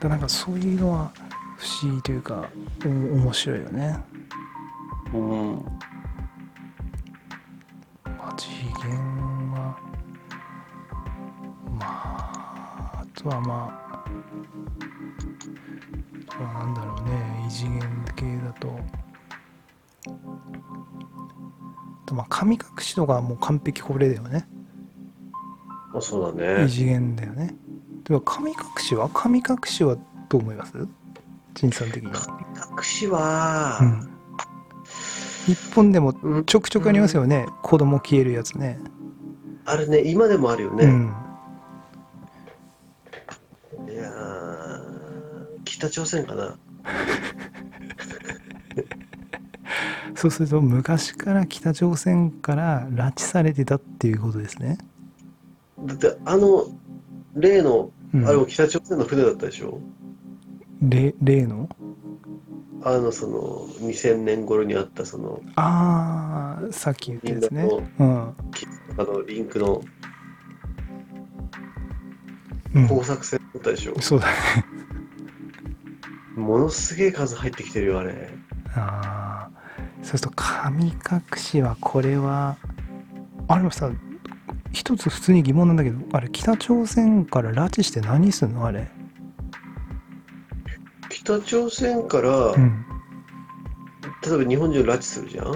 [0.00, 1.12] だなんかそういうのは
[1.56, 2.48] 不思議というか
[2.84, 3.98] お面白いよね、
[5.14, 5.64] うん
[8.36, 8.92] まあ、次元
[9.52, 9.78] は
[11.78, 14.04] まああとはまあ
[16.28, 17.46] あとはなんだろうね。
[17.48, 17.80] 異次元
[18.14, 18.78] 系だと。
[20.06, 20.10] あ
[22.04, 24.46] とまあ神隠しとかはもう完璧これだよね。
[25.94, 26.66] ああそうだね。
[26.66, 27.56] 異次元だよね。
[28.04, 29.96] では神隠しは神隠しは
[30.28, 30.72] どう思います？
[31.54, 32.14] 陳さん的に隠
[32.82, 34.15] しは、うん
[35.46, 36.44] 日本でもうん。
[36.44, 38.78] ちょくちょくありますよね、子供消えるやつね。
[39.64, 41.14] あれね今でもあるよね、うん。
[43.88, 46.58] いやー北朝鮮かな。
[50.14, 54.78] そうすると昔から北朝鮮から拉致されてたっていうことですね、
[55.84, 56.66] だってあの
[57.34, 59.80] 例のうん、あれも北朝鮮の船だったでしょ、
[60.80, 61.68] れ例の？
[62.88, 67.68] あのその2000年頃にあったそのああさっき言ったやつね。
[67.98, 68.32] うん、あ
[68.98, 69.82] のリンクの
[72.72, 74.32] うん工作船だったでしょ、そうだね。
[76.36, 78.28] ものすげえ数入ってきてるよあれ。
[78.76, 79.50] ああ
[80.02, 80.94] そうすると神隠
[81.36, 82.56] しはこれは
[83.48, 83.90] あれもさ
[84.70, 88.64] 一つ普通に疑問なんだけどあれ北朝鮮から拉致して何すんの？
[88.64, 88.86] あれ
[91.26, 92.84] 北朝鮮から、うん。
[94.24, 95.46] 例えば日本人を拉致するじゃん。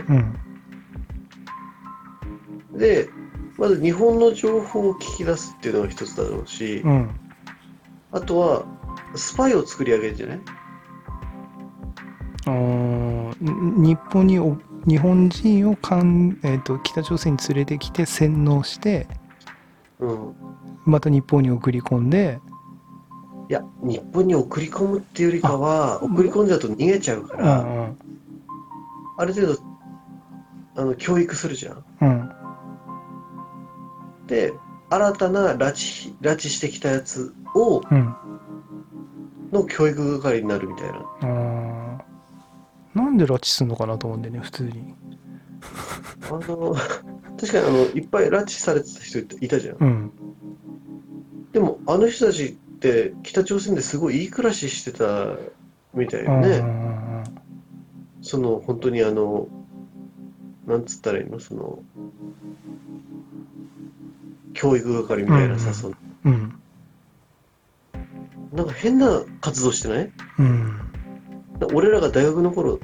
[2.73, 2.79] うん。
[2.79, 3.09] で
[3.57, 7.11] まず日本の情報を聞き出すっていうのが一つだろうし、うん。
[8.11, 8.65] あとは
[9.15, 10.41] スパイを作り上げるんじゃない？
[12.47, 19.07] あー日本にお日本人をかん、えー、と北朝鮮に連れてきて洗脳して
[20.01, 20.35] うん。
[20.85, 22.41] また日本に送り込んで、
[23.51, 27.99] いや日本に送り込むっていうよりかは送り込んじゃうと逃げちゃうかうら、ん。
[29.19, 29.61] ある程度
[30.77, 31.85] あの教育するじゃん。
[32.01, 32.33] うん。
[34.29, 34.53] で
[34.89, 38.15] 新たな拉致拉致してきたやつをうん。
[39.51, 42.05] の教育係になるみたいな。
[42.95, 44.95] なんで拉致すんのかなと思うんでね普通に。
[46.31, 46.77] あの
[47.37, 49.77] 確かにあのいっぱい拉致されてた人いたじゃん。
[49.81, 50.13] うん。
[51.51, 55.37] でもあの人たちって北朝鮮ですごいいい暮らししてた
[55.93, 56.63] みたいようんね、
[58.23, 59.49] その本当にあの
[60.67, 61.41] なんつったらいいの？
[61.41, 61.81] その
[64.55, 65.95] 教育係みたいなさ、うんその。
[66.25, 66.61] うん。
[68.53, 70.11] なんか変な活動してない？
[70.39, 70.81] うん。
[71.75, 72.79] 俺らが大学の頃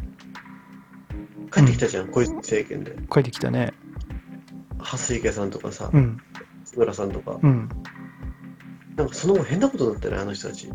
[1.53, 2.97] 帰ってきたじゃん、小泉政権で。
[3.11, 3.73] 帰ってきたね。
[4.79, 6.21] 蓮池さんとかさうん。
[6.67, 7.39] 津村さんとか。
[7.43, 7.71] うん
[8.97, 10.71] なんかその後変なことになってないあの人たち。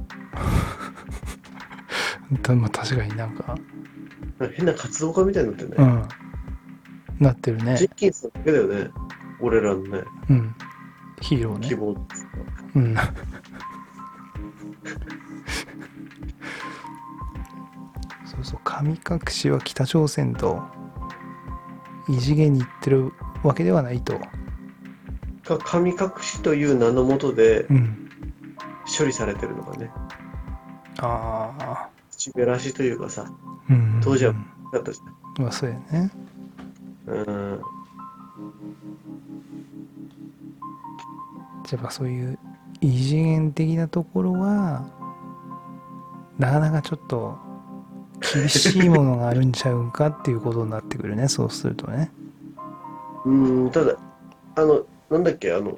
[2.44, 3.58] た まあ確かになんか。
[4.56, 6.08] 変な活動家みたいになってるね、うん。
[7.20, 7.78] なってるね。
[7.78, 8.90] ジッキンスだけだよね。
[9.40, 10.04] 俺らのね。
[10.30, 10.56] うん。
[11.20, 11.68] ヒーローね。
[11.68, 11.96] 希望
[12.76, 12.96] うん。
[18.26, 20.64] そうそう神隠しは北朝鮮と
[22.08, 23.12] 異次元に行ってる
[23.44, 24.20] わけではないと。
[25.44, 28.01] か神隠しという名のもとでうん
[28.98, 29.90] 処理されてるのがね。
[31.00, 33.26] ああちべらしというかさ
[33.70, 34.34] うん当時は
[34.74, 35.00] だったじ
[35.38, 36.12] まあそうやね。
[37.08, 37.62] ゃんうん。
[41.72, 42.38] やっぱそういう
[42.82, 44.86] 異次元的なところは
[46.38, 47.38] なかなかちょっと
[48.34, 51.28] 厳しいものがあるんちゃうんかっていうことになってくるね。
[51.30, 52.12] そうするとね。
[53.26, 53.96] うんただ
[54.56, 55.78] あのなんだっけあの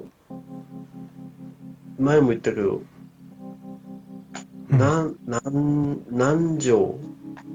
[1.98, 2.82] 前も言ったけど、
[4.74, 4.78] うん。
[4.78, 6.94] なんなん何畳？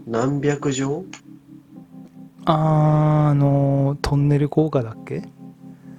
[0.08, 1.06] 何百畳？
[2.46, 5.24] あーあのトンネル効果だっけ？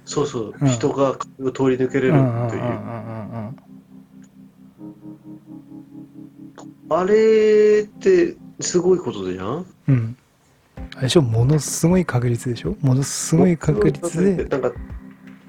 [0.05, 0.67] そうそう、うん。
[0.67, 2.17] 人が壁を通り抜けれるう。
[2.17, 3.55] んうんうんという、うん。
[6.89, 9.65] あれってすごいことじゃん？
[9.87, 9.93] うん。
[9.93, 10.17] うん
[10.93, 11.21] あれでしょ？
[11.21, 12.75] ものすごい確率でしょ？
[12.81, 14.43] ものすごい確率で。
[14.45, 14.73] なんか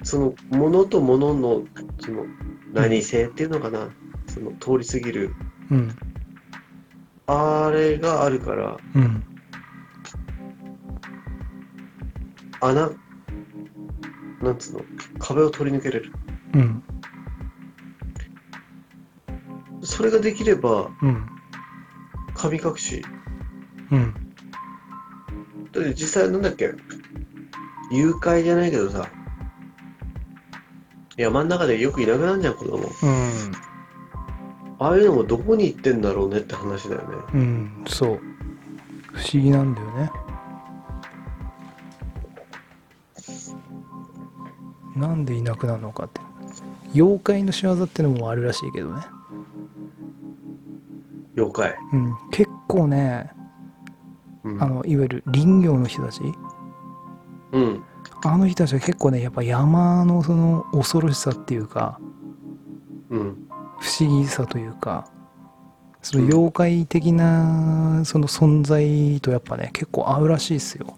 [0.04, 1.62] そのものとものの
[2.00, 2.26] その
[2.72, 3.88] 何性っていうのかな、
[4.28, 5.34] その通り過ぎる
[5.72, 5.90] うん。
[7.26, 9.24] あれがあるからうん。
[12.60, 12.90] 穴
[14.42, 14.80] なんつうの？
[15.18, 16.12] 壁を通り抜けれる。
[16.54, 16.84] うん。
[19.82, 21.26] それができればうん。
[22.34, 23.02] 神隠し。
[23.90, 24.14] うん。
[25.72, 26.74] だって実際なんだっけ？
[27.90, 29.08] 誘拐じゃないけどさ。
[31.16, 32.78] 山の中でよくいなくなるじゃん子供。
[32.78, 33.52] うん
[34.82, 37.06] ああいうのもどこに行ってんだろうねって話だよね。
[37.34, 38.20] うんそう。
[39.12, 40.10] 不思議なんだよね。
[44.96, 46.20] なんでいなくなるのかって。
[46.94, 49.02] 妖怪の仕業ってのもあるらしいけどね、
[51.36, 53.30] 妖怪、うん、結構ね
[54.44, 54.62] うん。
[54.62, 56.20] あのいわゆる林業の人たち。
[57.52, 57.82] うん。
[58.24, 61.98] あの人たちは結構ねやっぱ山のその恐ろしさっていうか
[63.10, 63.48] うん。
[63.82, 65.08] 不思議さというか
[66.02, 70.96] その妖怪的なその存在とやっぱね結構合うらしいですよ。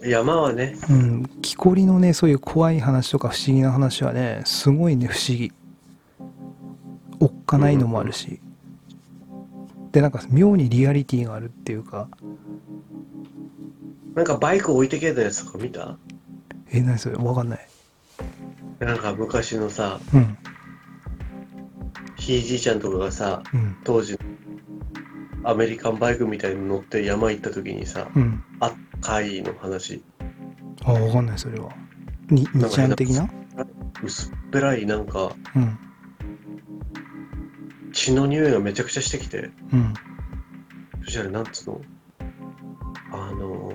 [0.00, 5.52] 山はね、うん、木こりのねそういう怖い話とか不思議な話はねすごいね不思議。
[7.20, 8.40] おっかないのもあるし、
[9.92, 12.08] でなんか妙にリアリティがあるっていうか。
[14.14, 15.96] なんかバイク置いてけたやつとか見た？
[16.70, 17.16] え何それ？
[17.16, 17.68] わかんない。
[18.80, 20.36] なんか昔のさ、うん
[22.22, 23.76] ひいじいちゃんとかがさ、うん。
[23.82, 24.16] 当時、
[25.42, 28.44] アメリカンバイクみたいに乗って山行った時にさ、うん。
[28.60, 30.04] 赤いの話、
[30.84, 31.70] あわかんないそれは。
[32.30, 33.28] になんかにちゃん的な？
[34.04, 35.78] 薄っぺらいなんかうん。
[37.92, 39.92] 血の匂いがめちゃくちゃしてきて、うん。
[41.04, 41.80] そしたらなんつうの？
[43.10, 43.72] あの、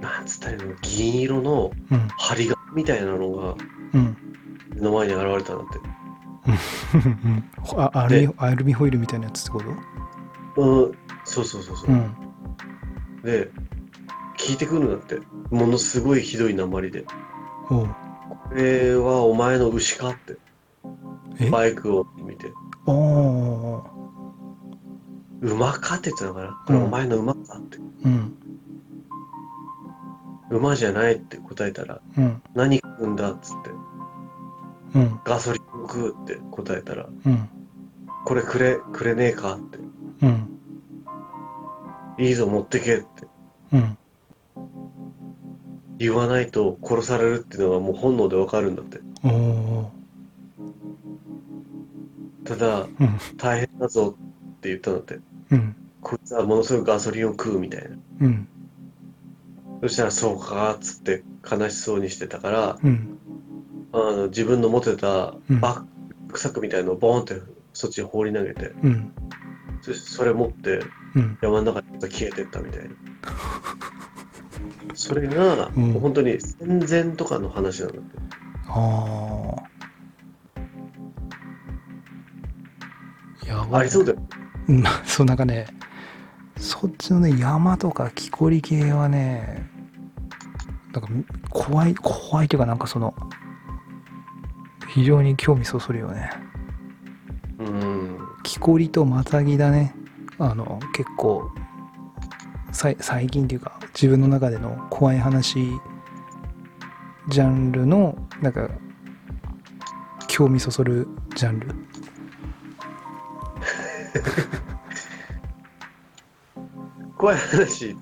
[0.00, 0.74] なんつったらいいの？
[0.82, 2.08] 銀色のうん。
[2.16, 3.56] 針金みたいなのが
[3.92, 4.16] うん。
[4.72, 5.95] 目の前に現れたんだって。
[6.46, 6.50] う
[7.78, 9.60] んあアルミアルミホイルみたいなやつってこ
[10.56, 10.62] と？
[10.62, 10.92] うん、
[11.24, 11.90] そうそうそうそう。
[11.90, 12.14] うん
[13.22, 13.50] で、
[14.38, 15.20] 聞いてくるんだって。
[15.50, 17.04] ものすごいひどい鉛で。
[17.66, 17.88] こ
[18.52, 20.36] れはお前の牛かって。
[21.40, 21.50] え？
[21.50, 22.52] バイクを見て。
[22.86, 23.82] ああ
[25.42, 26.62] 馬かって言ってたのかな？
[26.66, 27.78] これお前の馬かって。
[28.04, 28.32] うん
[30.48, 33.70] 馬じゃないって答えたら、うん何食うんだっつって。
[34.96, 35.20] うん。
[35.24, 37.48] ガソリンを食うって答えたら、うん。
[38.24, 39.78] これくれ、くれねえかって。
[40.22, 40.58] うん。
[42.18, 43.06] いいぞ持ってけって。
[43.72, 43.98] うん。
[45.98, 49.00] 言わないと殺されるっていうのがもう本能でわかるんだって。
[52.44, 53.18] ただ、うん。
[53.36, 55.18] 大変だぞって言ったんだって。
[55.50, 55.76] うん。
[56.00, 57.96] こいつはものすごいガソリンを食うみたいな。
[58.20, 58.48] うん。
[59.82, 63.18] そしたらそうかっつって悲しそうにしてたから、うん
[63.96, 65.60] あの自分の持ってたうん。
[65.60, 65.84] バッ
[66.32, 67.40] グサックみたいのをボーンって
[67.72, 69.12] そっちに放り投げて、うん。
[69.80, 70.82] そしてそれ持って
[71.14, 71.38] うん。
[71.40, 72.90] 山の中に消えてったみたいな。
[74.94, 75.92] それが、うん。
[75.94, 78.18] 本当に戦前とかの話なんだって。
[78.68, 79.62] ああ
[83.46, 84.18] やばいありそうだよ。
[84.68, 84.84] うん。
[85.06, 85.66] そうなんかね
[86.58, 89.70] そっちのね山とか木こり系はね
[90.92, 91.08] なんか
[91.50, 93.14] 怖い怖いというかなんかその
[94.96, 96.30] 非常に興味そそるよね
[97.58, 98.18] うん。
[98.42, 99.94] 木こりとマタギだね
[100.38, 101.50] あの結構
[102.72, 105.66] さい最近っていうか自分の中での怖い話
[107.28, 108.70] ジャンルのなんか
[110.28, 111.68] 興味そそるジャンル
[117.18, 117.94] 怖い話、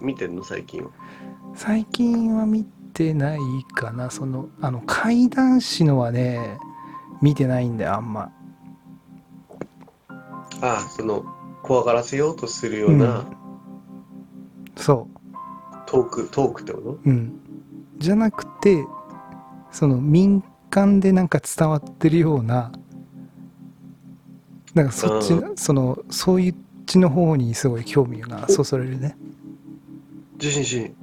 [0.00, 0.42] 見てんの？
[0.42, 0.90] 最近は。
[1.54, 2.79] 最近は見て
[3.14, 3.40] ない
[3.74, 4.10] かな。
[4.10, 6.58] そのあの怪談師のはね
[7.20, 8.30] 見てないんだよあんま。
[10.62, 11.24] ああ、その、
[11.62, 13.24] 怖がらせようとするような
[14.76, 15.08] そ
[15.86, 16.90] トーク、トークってこと？
[16.90, 17.40] ううん。
[17.98, 18.84] じゃなくて
[19.70, 22.72] その民間でなんか伝わってるような
[24.74, 26.54] なんかそっち、うそのそういう
[26.86, 29.16] ちの方にすごい興味がそそられるね。
[30.36, 30.94] 受信し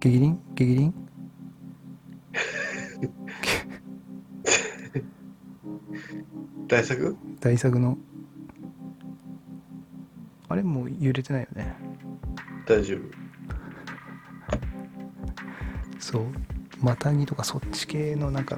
[0.00, 0.94] ゲギリンゲギリン
[6.66, 7.98] 大作大作の。
[10.48, 11.76] あれもう揺れてないよね。
[12.66, 13.00] 大丈夫。
[15.98, 16.24] そう。
[16.80, 18.56] マタギとかそっち系のなんか。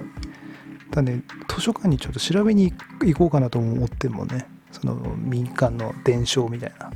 [0.93, 4.47] だね図書館にちょっと調べに行こうかなとも思ってるもんね。
[4.71, 6.93] その民間の伝承みたいな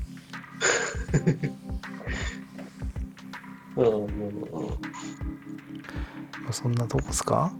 [3.77, 7.53] うんうんうんまあそんなとこっすか？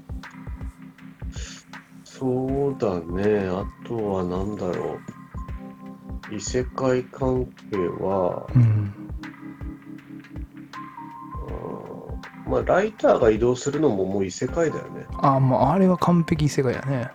[2.05, 3.49] そうだね。
[3.49, 6.35] あとは何だろう。
[6.35, 8.93] 異世界関係は、うんうん
[12.51, 15.07] まあ、ライターが移動するのももう異世界だよね。
[15.21, 17.11] あもうあれは完璧世界やね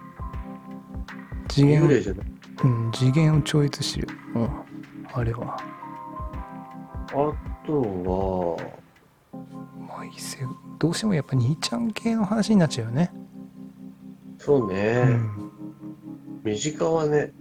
[1.49, 2.27] 次元を幽霊じゃない？
[2.63, 4.49] うん、次元を超越してるうん
[5.13, 7.13] あれはあ
[7.65, 8.57] とは、
[10.01, 10.39] まあ異世
[10.79, 13.11] どうしてもやっぱ兄ちゃん系の話になっちゃうよね。
[14.39, 15.51] そうね、うん、
[16.43, 17.31] 身近はね、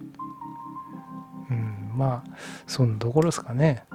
[1.49, 2.31] うん、まあ
[2.67, 3.87] そんなところですかね。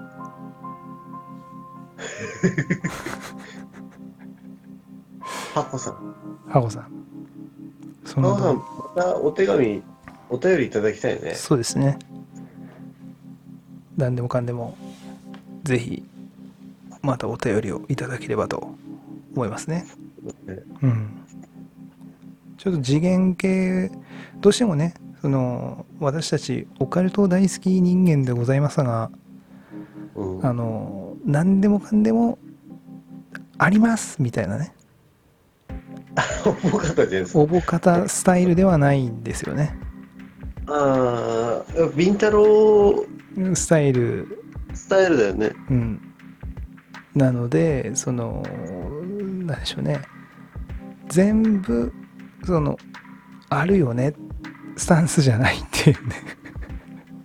[5.53, 6.16] ハコさん。
[6.49, 6.91] ハゴさん。
[8.03, 9.84] そハコさん、のまたお手紙、
[10.30, 11.36] お便りいただきたいね。
[11.36, 11.99] そうですね。
[13.95, 14.76] 何でもかんでも
[15.63, 16.03] ぜひ
[17.06, 18.76] またお便りをいただければと
[19.36, 19.86] 思いますね。
[20.45, 21.26] ねうん。
[22.58, 23.91] ちょっと次元系
[24.41, 29.12] どうしてもねその私たちオカルト大好き人間でございますが
[30.16, 32.39] うんあの何でもかんでも
[33.58, 34.74] ありますみたいなね
[36.64, 38.08] 重かったじゃないですか。
[38.08, 39.78] スタイルではないんですよね
[40.68, 43.06] ああ、ビンタロ
[43.38, 44.43] ウスタイル
[44.74, 45.51] スタイルだよね。
[45.70, 46.05] うん
[47.16, 48.43] なのでその
[49.45, 50.01] なんでしょうね。
[51.07, 51.93] 全部
[52.45, 52.78] その
[53.49, 54.13] あるよね。
[54.78, 56.16] スタンスじゃないっていうね。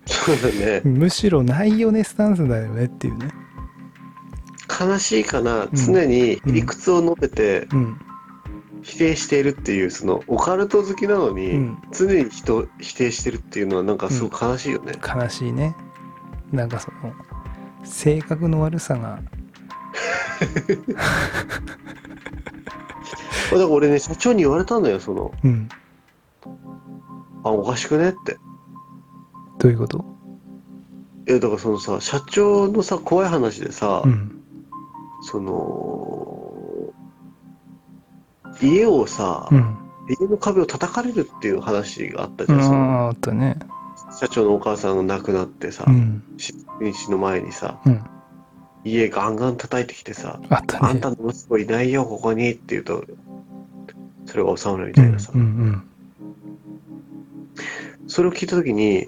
[0.05, 0.81] そうだね。
[0.89, 2.03] むしろないよね。
[2.03, 3.29] スタンスだよねっていうね。
[4.79, 7.97] 悲しいかな、常に理屈を述べてうん。
[8.83, 11.77] 否定しているっていう、そのオカルト好きなのに、うん。
[11.91, 14.93] 常に人を否定してるっていうのはなんかすごく悲しいよね。
[15.03, 15.75] 悲しいね。
[16.51, 17.13] なんかその
[17.83, 19.19] 性格の悪さが
[23.51, 25.69] だから俺ね、社長に言われたんだよ、その、うん。
[27.43, 28.37] あ、おかしくねって。
[29.59, 30.03] どういうこと？
[31.27, 34.41] え、だからそのさ、社長のさ、怖い話でさ、うん。
[35.23, 36.93] その、
[38.61, 39.77] 家をさ、うん。
[40.09, 42.77] 家の壁を叩かれるっていう話があったじうゃん、その。
[42.77, 43.57] んあったね。
[44.19, 46.23] 社長のお母さんが亡くなってさう、ん。
[46.37, 48.03] 日の前にさ、うん
[48.83, 50.67] 家ガンガン叩いてきてさ、あね。
[50.79, 53.03] あんたの息子いないよ、ここにって言うと、
[54.25, 55.87] それが収まるみうんたいなさ、うんうん
[58.07, 59.07] それを聞いたときに、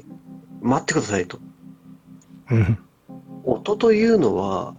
[0.62, 1.40] 待ってくださいと。
[2.50, 2.78] うん。
[3.44, 4.76] 音というのは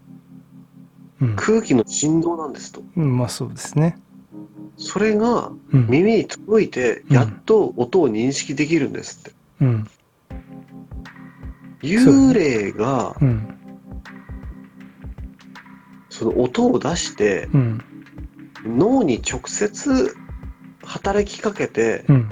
[1.21, 1.37] うん。
[1.37, 2.83] 空気の振動なんですと。
[2.97, 3.99] うんまあそうですね。
[4.79, 5.87] それがうん。
[5.91, 9.33] 耳に届いて、うんやっと音を認識できるんですって。
[9.61, 9.89] うん。
[11.83, 13.59] 幽霊がうん
[16.17, 17.85] その音を出してうん
[18.65, 20.17] 脳に直接
[20.85, 22.31] 働きかけてうん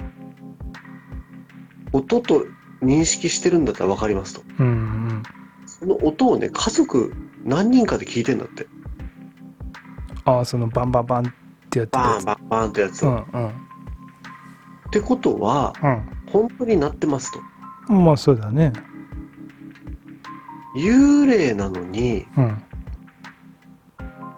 [1.91, 2.45] 音と
[2.81, 4.41] 認識してるんだったら分かりますと。
[4.59, 5.23] うんうん
[5.65, 7.13] その音をね、家族
[7.43, 8.67] 何人かで聞いてんだって。
[10.23, 11.33] ああそのバンバンバンっ
[11.69, 13.09] てやつバーンバンバンってやつを。
[13.09, 13.51] うんっ
[14.91, 17.39] てことは、うん本当になってますと。
[17.89, 18.71] うんまあそうだね
[20.75, 22.63] 幽霊なのにうん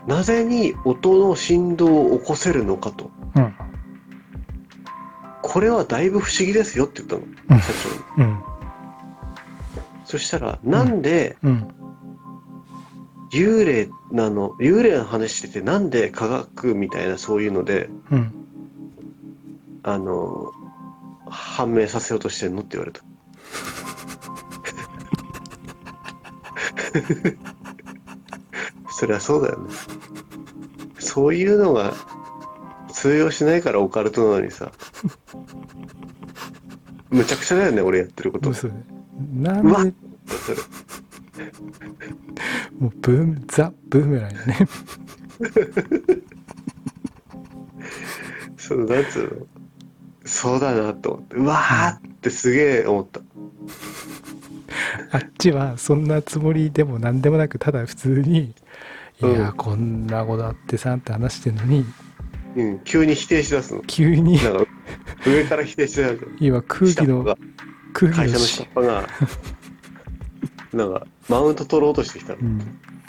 [0.08, 3.12] なぜに音の振動を起こせるのかと。
[3.36, 3.56] うん
[5.42, 7.72] これはだいぶ不思議ですよって言ったの、うん社
[8.18, 8.30] 長に。
[8.30, 8.44] うん
[10.04, 11.68] そしたら、なんでうん
[13.32, 18.34] 幽霊なの、幽霊の話してて、なんで科学みたいなそういうので、うん
[19.84, 20.52] あの、
[21.28, 23.02] 判明させようとしてんのって言われた。
[28.90, 29.70] そりゃそうだよね。
[31.16, 31.94] そういうのが
[32.92, 34.74] 通用しないからオカルトなのにさ。
[37.10, 38.50] むちゃくちゃだよね、俺やってること。
[38.50, 38.74] 嘘で
[39.34, 39.96] なうわんで？
[40.28, 40.58] それ
[42.78, 44.68] もうブームザ・ブーメランやね
[48.58, 49.30] そう、なんつうの？
[50.26, 51.36] そうだなと思って。
[51.38, 53.22] うわーってすげえ思った。
[55.12, 58.54] あっちはそんなつもりでも何でもなくただ普通に
[59.22, 61.86] 「いやうんこんなことあってさ」って話してるのに
[62.56, 63.82] うん、急に否定しだすの。
[63.82, 64.66] 急になんか、
[65.28, 66.20] 上から否定しだすの。
[66.40, 67.38] 今空気の
[67.94, 69.08] 空気の会社のし下っ端が、
[70.74, 72.40] なんか、マウント取ろうとしてきたの。
[72.40, 72.60] うん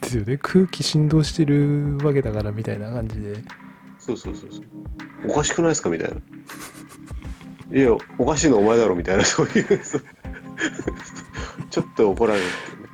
[0.01, 3.37] ですよね空気振動してるわけだからみたいな感じで
[3.99, 4.63] そうそうそうそう。
[5.31, 6.17] おかしくないですかみたいな。
[7.77, 9.65] いや、おかしいのお前だろみたいな、そういう
[11.71, 12.86] ちょっと怒られるっていう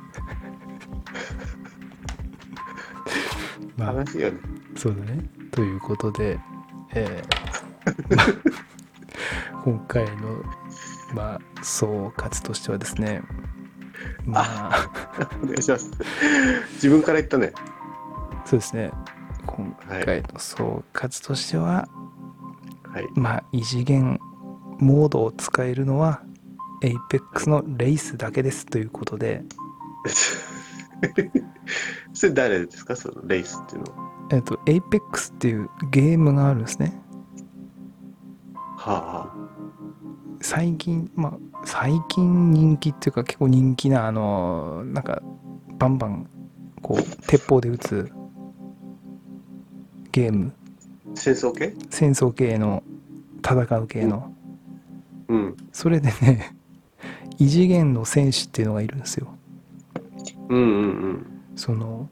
[3.77, 4.39] まあよね。
[4.75, 6.39] そうだねということで、
[6.93, 8.27] えーまあ
[9.63, 10.43] 今回の
[11.13, 13.21] まあ総括としてはですね
[14.25, 14.89] まあ
[15.41, 15.91] お願いします。
[16.73, 17.53] 自分から言ったね。
[18.45, 18.91] そうですね
[19.45, 21.87] 今回の総括としては、
[22.83, 23.07] はい。
[23.15, 24.19] まあ異次元
[24.79, 26.21] モードを使えるのは
[26.81, 29.43] APEX のレースだけですということで、
[32.13, 32.95] それ誰ですか？
[32.95, 34.27] そのレースっていうのは。
[34.31, 36.99] えっと APEX っていうゲームがあるんですね。
[38.77, 39.31] は
[40.41, 45.21] 最近まあ最近人気っていうか結構人気なあのなんか
[45.77, 46.29] バンバン
[46.81, 48.11] こう鉄砲で撃つ
[50.11, 50.53] ゲーム。
[50.55, 51.73] あ、戦争系？
[51.89, 52.83] 戦争系の
[53.45, 54.33] 戦う系の。
[55.27, 55.57] うん。
[55.71, 56.55] それでね
[57.39, 59.35] 異次元の戦士っていうのがいるんですよ
[60.49, 61.25] うんうんうん。
[61.55, 62.09] その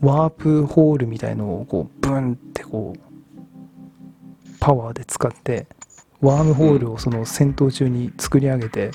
[0.00, 3.00] ワープホールみたいのをこうブンってこう
[4.60, 5.66] パワーで使って
[6.20, 8.90] ワームホールをその戦闘中に作り上げて、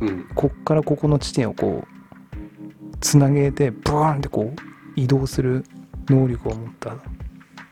[0.00, 0.28] うん。
[0.34, 4.56] こっからここの地点をこうつなげてブワーンってこう
[4.96, 5.64] 移動する
[6.08, 6.96] 能力を持った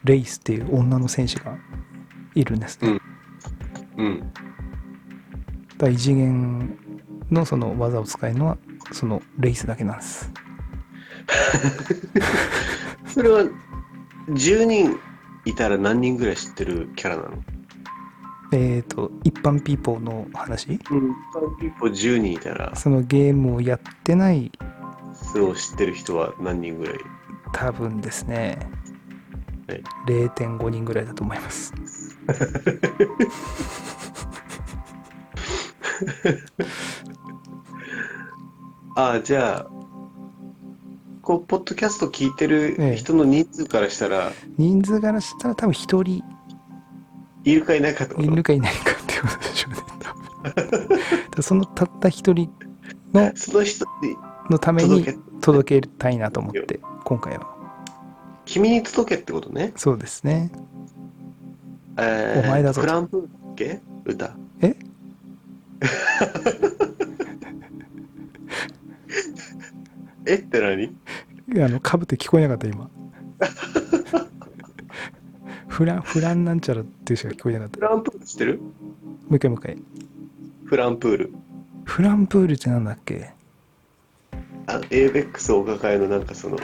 [0.05, 1.57] レイスっていう女の選手が
[2.35, 2.89] いるんですね。
[2.89, 3.01] うん
[4.01, 4.33] うん。
[5.77, 6.77] だ異次元
[7.31, 8.59] のその技を使えるのは
[8.93, 10.31] そのレイスだけなんです。
[13.07, 13.45] それは、
[14.29, 14.99] 10人
[15.45, 17.43] いたら何人ぐらい知ってるキャラなの？
[18.53, 20.69] えっ、と一般ピーポーの話？
[20.71, 20.79] うん。
[20.79, 21.01] 一般
[21.59, 24.51] ピーポー10人いたら、そのゲームをやってない
[25.33, 26.95] そう知ってる人は何人ぐらい？
[27.53, 28.59] 多分ですね
[29.69, 31.73] はい0.5人ぐらいだと思います。
[39.01, 39.71] ああ、じゃあ、
[41.23, 46.23] こう、ポッドキャスト聞いてえるえ人の人数からしたら、人数からしたら多分1人
[47.45, 49.79] いるかいないかってこといるかいないかってことでしょうね。
[51.31, 52.51] 多分そのたった1人
[53.15, 54.17] の その人に
[54.51, 57.47] のために届け、届けたいなと思って今回は
[58.45, 59.73] 君に届けってことね。
[59.77, 60.51] そうですね。
[61.97, 63.81] えー、お前だぞフランプールだっけ？
[64.05, 64.37] 歌。
[64.61, 64.77] え？
[70.27, 70.97] えって何？
[71.65, 72.91] あのかぶって聞こえなかった今。
[75.69, 77.79] フランフランなんちゃらってしか聞こえなかった。
[77.79, 78.59] フランプール知ってる？
[78.59, 78.65] も
[79.31, 79.83] う一回もう一回。
[80.67, 81.33] フランプール。
[81.85, 83.33] フランプールってなんだっけ？
[84.67, 86.57] あの、エーベックスお抱えのなんかその、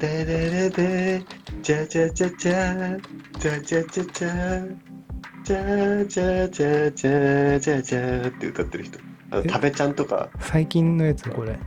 [0.00, 1.24] でれれで、
[1.62, 2.98] じゃじゃじゃじゃ、
[3.38, 4.66] じゃじゃじゃじゃ、
[5.44, 8.98] じゃじゃじゃじゃじゃじゃって歌ってる人。
[9.42, 11.58] 食べちゃんとか、最近のやつこれ。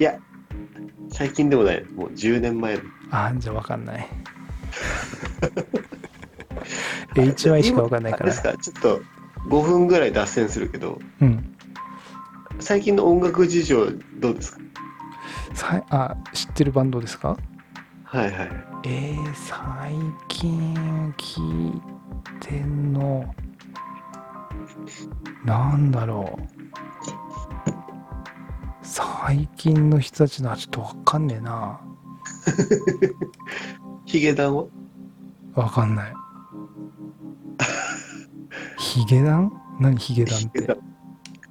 [0.00, 0.18] いや、
[1.10, 1.84] 最近でもない。
[1.94, 2.82] もう10年前の。
[3.10, 4.08] あじゃあわかんない。
[7.14, 8.42] HY しかわかんないからです。
[8.42, 9.00] か、ちょっと
[9.48, 11.54] 5分ぐらい脱線するけど、うん。
[12.60, 13.86] 最近の音楽事情
[14.18, 14.58] どうですか？
[15.54, 17.36] さあ知ってるバンドですか？
[18.04, 18.50] はいはい。
[18.84, 19.92] えー、最
[20.28, 21.80] 近聞い
[22.40, 23.34] てんの
[25.44, 26.42] なんだろう。
[28.82, 31.80] 最近の人たちのはちょっとわかんねえな。
[34.06, 34.64] ヒゲダンは？
[35.54, 36.12] わかんない。
[38.78, 39.52] ヒゲダン？
[39.80, 40.76] 何ヒゲダンって？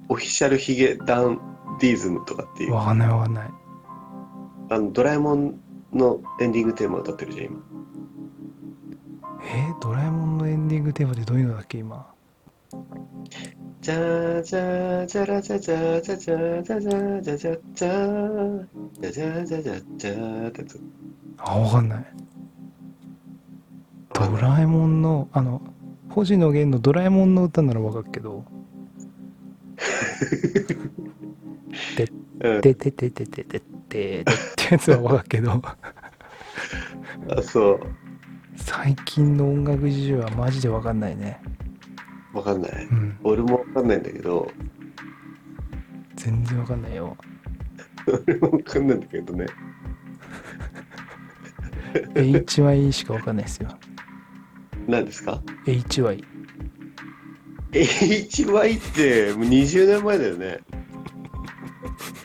[0.08, 1.40] オフィシャルヒゲダン
[1.80, 3.50] ディズムとかっていう、わかんないわかんない。
[4.70, 5.60] あのドラえもん
[5.92, 7.62] のエンディングテーマ歌ってるじゃん、今。
[9.44, 9.72] え？
[9.72, 12.06] ー、ドラえもんのエンディングテーマってどういうのだっけ今？
[13.80, 18.66] ザーじゃザラザザじゃザーザザじゃザザー
[19.00, 20.12] ザじゃザザザーじゃ。
[21.38, 22.06] あ、わかんない。
[24.12, 25.62] ドラえもんの、あの、
[26.10, 28.44] 星野源のドラえもんの歌ならわかるけど。
[31.96, 32.06] で、
[32.60, 33.58] で、ででで、で、で、で、
[33.88, 34.24] でっ
[34.56, 35.52] てやつはわかるけど。
[35.52, 37.80] あ、そう。
[38.56, 41.40] 最近の音楽事情はマジでわかんないね。
[42.32, 42.88] わかんない。
[42.90, 44.50] うん俺もわかんないんだけど、
[46.16, 47.16] 全然わかんないよ
[48.26, 49.46] 俺もわかんないんだけどね。
[52.14, 53.68] HY しかわかんないですよ
[54.86, 56.22] 何ですか？HY
[57.72, 60.58] ?HY ってもう20年前だよね。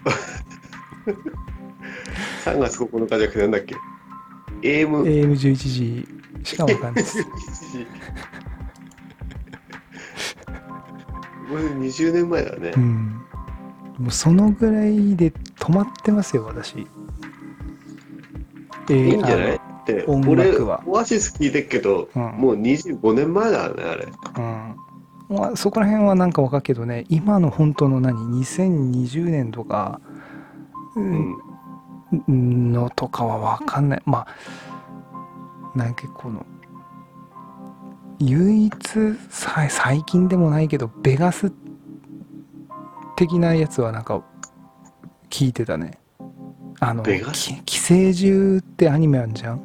[2.45, 3.75] 3月9日じゃなくてなんだっけ
[4.61, 5.03] ?AM。
[5.03, 6.05] AM11 時
[6.43, 7.17] しかわかんないです
[11.83, 12.71] 20年前だね。
[12.75, 12.79] う。
[12.79, 13.21] ん。
[13.99, 16.87] もうそのぐらいで止まってますよ私。
[18.89, 19.51] えーいいんじゃない？
[19.53, 20.81] あって、音俺、楽は。
[20.85, 22.21] オアシス聞いてっけど、うん。
[22.37, 24.05] もう25年前だね、あれ。
[24.07, 24.75] の
[25.29, 25.37] うん。
[25.37, 29.99] まあそこら辺はなんかわかるけどね今の本当の何？2020年とか
[30.95, 31.35] うん。
[32.71, 34.01] のとかはわかんない。
[34.05, 36.45] まあなんかこの
[38.19, 38.75] 唯一
[39.29, 41.51] さ最近でもないけどベガス
[43.15, 44.23] 的なやつはなんか
[45.29, 45.99] 聞いてたね。
[46.79, 49.61] あのベガスき寄生獣ってアニメあんじゃん？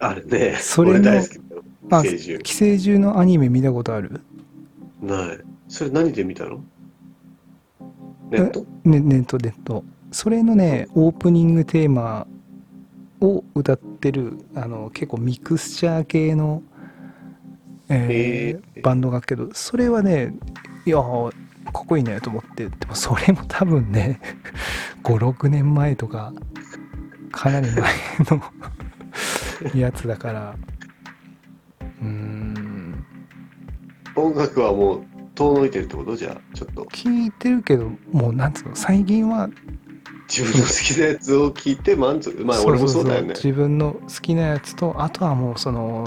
[0.00, 2.42] あれね、それの俺大好き寄生獣。
[2.42, 4.20] 寄生獣のアニメ見たことある？
[5.00, 5.38] ない。
[5.68, 6.62] それ何で見たの？
[8.30, 8.66] ネット？
[8.84, 9.84] ねネットネット。
[10.10, 12.26] それのねオープニングテーマ
[13.20, 16.62] を歌ってるあの結構ミクスチャー系の、
[17.88, 18.82] えーへー。
[18.82, 20.34] バンドがけどそれはね
[20.84, 20.98] いや
[21.72, 24.20] かっこいいねと思ってでもそれも多分ね
[25.04, 26.32] 56年前とか
[27.32, 27.82] かなり前
[28.30, 28.42] の
[29.74, 30.54] やつだから。
[32.02, 33.04] うーん。
[34.16, 35.02] 音楽はもう
[35.34, 36.14] 遠のいてるってこと？
[36.16, 36.84] じゃあちょっと。
[36.84, 38.76] 聞いてるけどもうなんつうの？
[38.76, 39.48] 最近は
[40.28, 42.44] 自分の好きなやつを聞いて満足。
[42.44, 43.28] まあ俺もそうだよね。
[43.34, 46.04] 自分の好きなやつとあとはもうその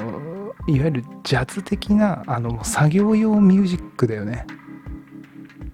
[0.67, 4.45] いわゆるジャズ的なあの作業用ミュージックだよね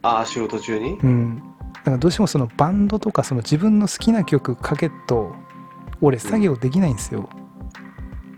[0.03, 0.99] ああ仕事中に？
[1.01, 1.43] うん。
[1.73, 5.33] だからどうしてもそのバンドとかその自分の好きな曲かけっと
[6.01, 7.27] 俺作業できないんですよ、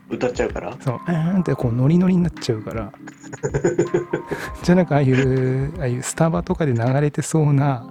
[0.10, 0.78] 歌っちゃうから？
[0.80, 2.92] そのうーんってこうノリノリになっちゃうから。
[4.64, 7.90] じゃあなんかああいうああいうスタバとかで流れてそうななんか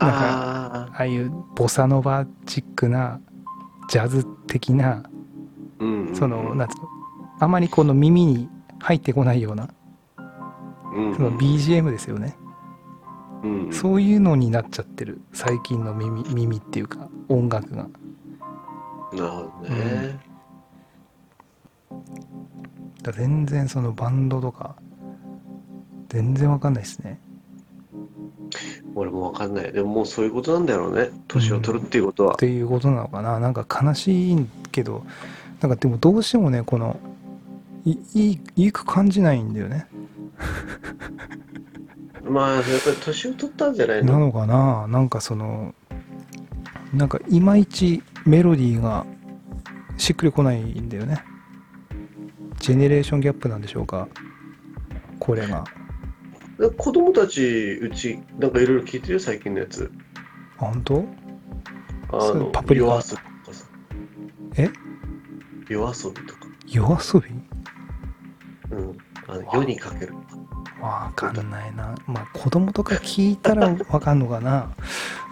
[0.00, 3.20] ああああいうボサノバチックな
[3.88, 5.02] ジャズ的な
[5.78, 6.16] うんうん。
[6.16, 6.88] そのなんつうの
[7.40, 8.48] あまりこの耳に
[8.80, 9.68] 入ってこないような
[10.94, 11.14] うん。
[11.14, 12.36] その BGM ですよね、
[13.42, 13.72] うん。
[13.72, 15.20] そういうのになっちゃってる。
[15.32, 17.88] 最近の耳耳っていうか音楽が。
[19.12, 20.18] なるほどね。
[23.02, 24.76] だから全然そのバンドとか
[26.08, 27.20] 全然わかんないですね。
[28.94, 29.72] 俺もわかんない。
[29.72, 31.10] でももうそういうことなんだろうね。
[31.28, 32.34] 年を取るっていうことは。
[32.34, 33.38] っていうことなのかな。
[33.38, 35.04] なんか悲しいけど
[35.60, 36.98] なんかでもどうしてもねこの
[37.84, 39.86] いいいいいく感じないんだよね
[42.28, 44.14] まあやっぱり年を取ったんじゃないの？
[44.14, 44.86] なのかな？
[44.88, 45.74] なんかその
[46.94, 49.06] なんかいまいちメロディーが
[49.96, 51.22] しっくりこないんだよね。
[52.60, 54.08] ジェネレーションギャップなんでしょうか？
[55.18, 55.64] これが。
[56.58, 59.90] で子供たちうちなんかいろいろ聞いてるよ最近のやつ。
[60.58, 61.04] あ本当？
[62.12, 62.86] あのパプリカ？
[62.86, 63.66] 夜遊びとかさ。
[64.56, 64.70] え？
[65.68, 66.46] 夜遊びとか。
[66.68, 68.76] 夜遊び？
[68.76, 70.14] うんあの世にかける。
[70.80, 71.94] わかんないな。
[72.06, 74.72] まあ子供とか聞いたらわかんのかな。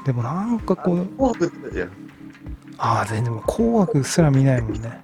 [0.06, 1.88] でもなんかこう紅白ってじゃん。
[2.78, 5.02] ああ全然紅白すら見ないもんね。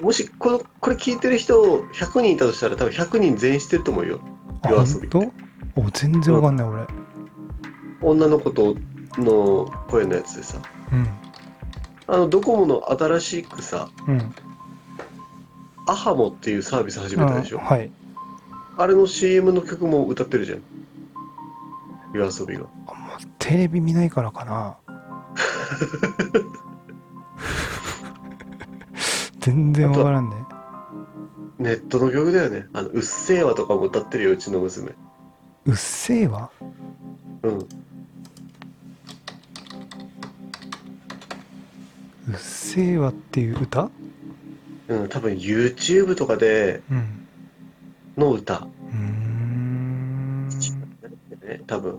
[0.00, 4.20] もしこのこれ聞いてる人100人いたとしたら多分100人全員知ってると思うよ。
[4.62, 5.32] あ夜遊び本
[5.74, 5.80] 当？
[5.80, 6.86] お全然わかんない俺。
[8.02, 8.76] 女の子と
[9.16, 10.58] の声のやつでさ。
[10.92, 11.08] うん。
[12.06, 14.34] あのドコモの新しくさうん。
[15.86, 17.60] アハモっていうサービス始めたでしょ。
[17.60, 17.90] あはい
[18.80, 20.62] あれの CM の曲も歌ってるじゃん。
[22.14, 22.64] 夜遊びが。
[22.86, 24.78] あんまテレビ見ないからかな。
[29.40, 30.36] 全然わからんね。
[31.58, 32.68] ネットの曲だよね。
[32.72, 34.92] あの「うっせぇわ」とかも歌ってるようちの娘。
[35.66, 36.50] うっせぇわ？
[37.42, 37.58] うん。
[37.58, 37.62] う
[42.32, 43.90] っせぇわっていう歌？
[44.88, 47.19] うん多分 YouTube とかでうん
[48.20, 50.48] の歌、うーん。
[50.48, 51.98] ね、多分。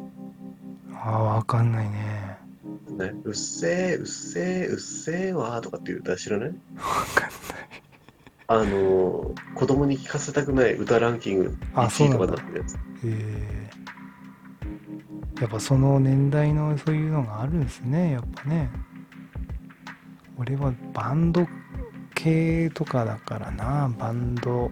[0.94, 2.38] あーわかんないね。
[2.98, 6.50] ね「うっせぇうっせぇうっせぇわ」とかっていう歌知らない？
[6.50, 6.54] わ
[7.16, 7.34] かんない。
[8.48, 12.36] あのー子供に聞かせたくない歌ランキングあ1位とかだ。
[12.36, 12.78] なってるやつ。
[13.06, 15.42] えー。
[15.42, 18.70] やっぱその年代のそういうのがあるんですねやっぱね。
[20.38, 21.48] 俺はバンド
[22.14, 24.70] 系とかだからなバンド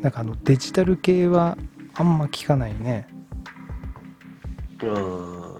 [0.00, 1.56] なんかあのデジタル系は
[1.94, 3.06] あんま聞かないね。
[4.82, 5.50] うん。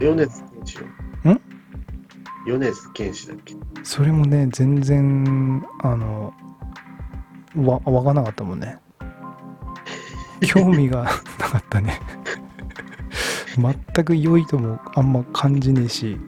[0.00, 0.86] 米津玄師よ
[1.34, 1.40] ん？
[2.46, 3.54] 米津玄師だっけ？
[3.84, 6.32] それもね全然あの
[7.56, 8.78] わ分かんなかったもんね。
[10.42, 11.04] 興味が
[11.38, 12.00] なかったね。
[13.56, 16.18] 全く良いともあんま感じねえし。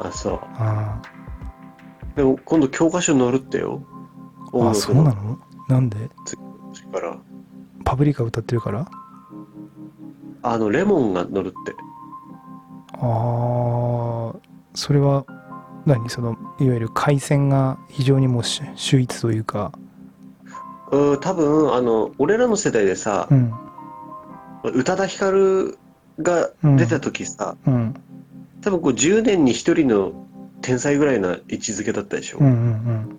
[0.00, 0.40] あそう。
[0.58, 1.00] あ
[2.18, 3.80] でも今度教科書載るってよ。
[4.50, 5.38] ーあそうなの？
[5.68, 6.10] なんで？
[6.92, 7.16] から。
[7.84, 8.90] パブリカ歌ってるから？
[10.42, 11.76] あのレモンが載るって。
[12.94, 14.34] ああ
[14.74, 15.26] それは
[15.86, 16.10] 何？
[16.10, 19.70] そのいわゆる回線が非常にもうし秀逸というか。
[20.90, 23.54] うん多分あの俺らの世代でさう、ん。
[24.74, 25.78] 宇多田ヒカル
[26.20, 27.94] が出た時さ、うん。
[28.60, 30.26] 多分こう10年に1人の
[30.60, 33.18] 天才ぐらいな位置づけだったでしょ、うんうん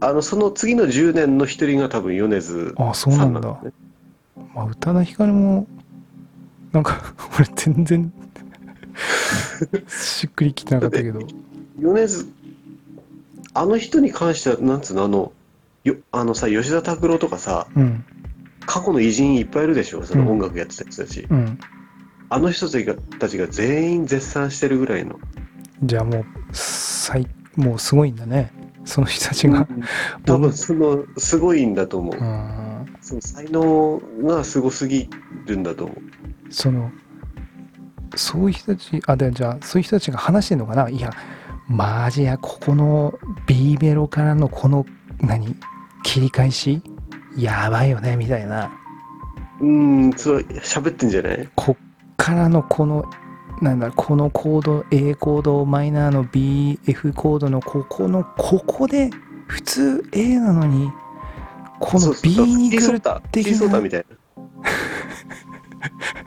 [0.00, 3.62] あのその次の10年の1人が多分米津うんあそうなさんんだなんだ。
[3.62, 3.72] ね
[4.54, 5.66] まあ宇多田ヒカルも
[6.72, 8.12] なんか 俺全然
[9.88, 11.20] しっくりきてなかったけど。
[11.80, 12.28] 米津
[13.54, 15.32] あの人に関してはなんつうのあの
[15.84, 18.04] よあのさ吉田拓郎とかさうん。
[18.66, 21.58] 過去の偉人いっぱいいるでしょその音楽やってた人たち、うん。
[22.28, 25.18] あの人たちが全員絶賛してるぐらいの
[25.84, 27.26] じゃあもう最
[27.56, 28.52] もうすごいんだね。
[28.84, 29.66] その人たちが。
[30.26, 32.86] 多分そのすごいんだと思う、うん。
[33.00, 35.08] その才能がすごすぎ
[35.46, 35.96] るんだと思う。
[36.52, 36.90] その
[38.16, 40.88] そういう人たちあでじゃあそういう人たちが話してんのかな？
[40.88, 41.10] いや
[41.66, 44.84] マジやここの B メロからのこの
[45.20, 45.56] 何？
[46.02, 46.82] 切り返し？
[47.36, 48.70] やばいよねみたいな。
[49.60, 51.48] うーんそれ喋ってんじゃない？
[51.54, 51.76] こっ
[52.16, 53.04] からのこの
[53.60, 59.10] なんだこのコード A コードマイナーの BF コードのここのここで
[59.46, 60.90] 普通 A なのに
[61.80, 64.16] このそうそう B に来る的キリソータなみたいな。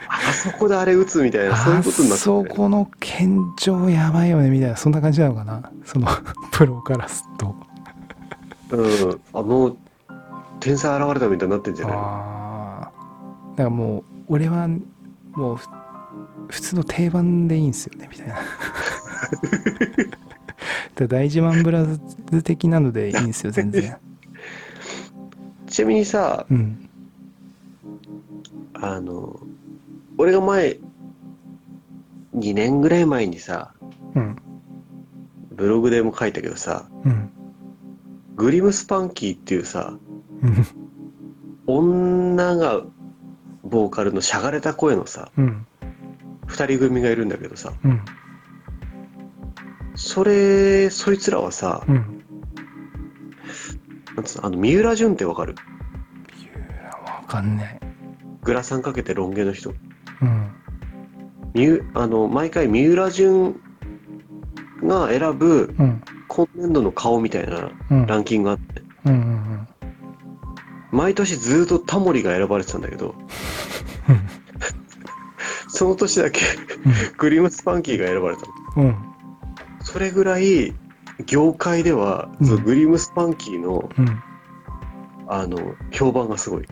[0.08, 5.72] あそこであれ打つみたいなそういうあことになってね、この健常やばいよねみたいなそんな感じなのかな？
[5.84, 6.08] その
[6.52, 7.56] プロからすると。
[8.72, 9.22] うん。
[9.34, 9.76] あの
[10.60, 14.68] 天才現れたみたいになってんじゃないだからもう俺は
[15.34, 15.68] もうふ
[16.48, 18.36] 普通の定番でいいんですよねみたいな。
[21.08, 22.00] 大自慢ブラズ
[22.44, 23.98] 的なのでいいんですよ全然。
[25.68, 26.90] ちなみにさうん。
[28.74, 29.40] あの
[30.18, 30.80] 俺が前
[32.36, 33.74] 2年ぐらい前にさ
[34.16, 34.36] うん。
[35.56, 37.30] ブログでも書いたけどさうん。
[38.36, 39.98] グリムスパンキーっていうさ
[40.42, 40.66] うん。
[41.68, 42.82] 女が
[43.64, 45.67] ボーカルのしゃがれた声のさうん
[46.48, 47.74] 二人組がいるんだけどさ。
[47.84, 48.02] うん。
[49.96, 52.24] それそいつらはさうん。
[54.16, 55.56] なんつうのあの三浦淳ってわかる？
[57.06, 57.80] わかんない
[58.44, 59.74] グラサンかけてロン毛の人。
[60.22, 60.52] うん。
[61.94, 63.56] あの毎回三浦淳
[64.84, 66.02] が選ぶうん。
[66.28, 68.06] 今年度の顔みたいなうん。
[68.06, 68.82] ランキングがあって。
[69.06, 69.68] うんうん
[70.90, 73.10] 毎年ずっとタモリが選ばれてたんだけど。
[73.10, 73.28] うん
[75.78, 76.42] その年だけ
[77.18, 78.88] グリムスパンキーが選ばれたの。
[78.88, 78.96] うん。
[79.82, 80.74] それぐらい
[81.28, 82.64] 業界では、うん。
[82.64, 84.24] グリムスパンキーのうん。
[85.28, 86.66] あの評判がすごい。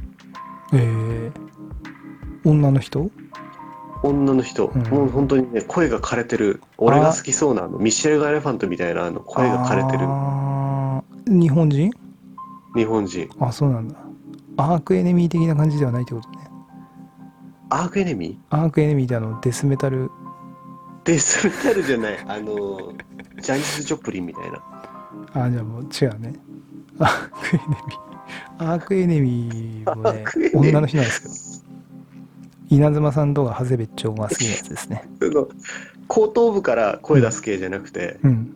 [0.74, 3.12] えー、女の人？
[4.02, 4.82] 女の人、うん。
[4.88, 6.64] もう本当にね声が枯れてる。
[6.78, 11.40] 俺が好きそうなあのミシェル・ガ・エレファントみたいなあの声が枯れてる。
[11.40, 11.92] 日本人？
[12.76, 13.30] 日本人。
[13.40, 13.98] あそうなんだ。
[14.58, 16.45] アークエネミー的な感じではないってことね
[17.76, 20.06] アークエネミアークエネミーってあのデスメタル。
[20.08, 20.10] ー
[21.04, 22.20] デスメタルじゃない。
[22.26, 22.94] あの
[23.42, 24.64] ジャニス・ジョプリンみたいな。
[25.34, 26.36] あじゃあもう違うね。
[27.00, 28.70] アークエネミー。
[28.70, 30.24] アークエネミーもね
[30.54, 31.66] 女の人なんです
[32.70, 32.84] けど。
[32.84, 35.04] 稲妻さんとか長谷部長が好きなやつですね。
[36.08, 38.56] 後頭部から声出す系じゃなくて、うん。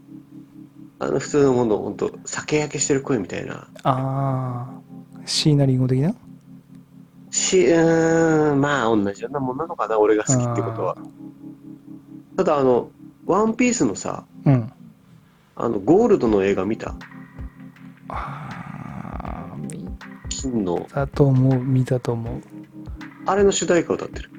[1.00, 3.68] あの普通のもの本当酒焼けしてる声みたいな。
[3.84, 4.82] ああ
[5.26, 6.16] 椎名林檎的な？
[7.32, 10.98] しうーんまあ同じようなもんなのかな俺が好きってことは。
[12.38, 12.92] ただあの
[13.26, 14.72] 「ワンピースのさうん。
[15.56, 16.96] あのゴールドの映画見た？
[18.08, 19.88] ああ見
[20.30, 20.88] 金の。
[20.90, 22.42] たと思う見たと思う。
[23.26, 24.30] あれの主題歌歌ってる。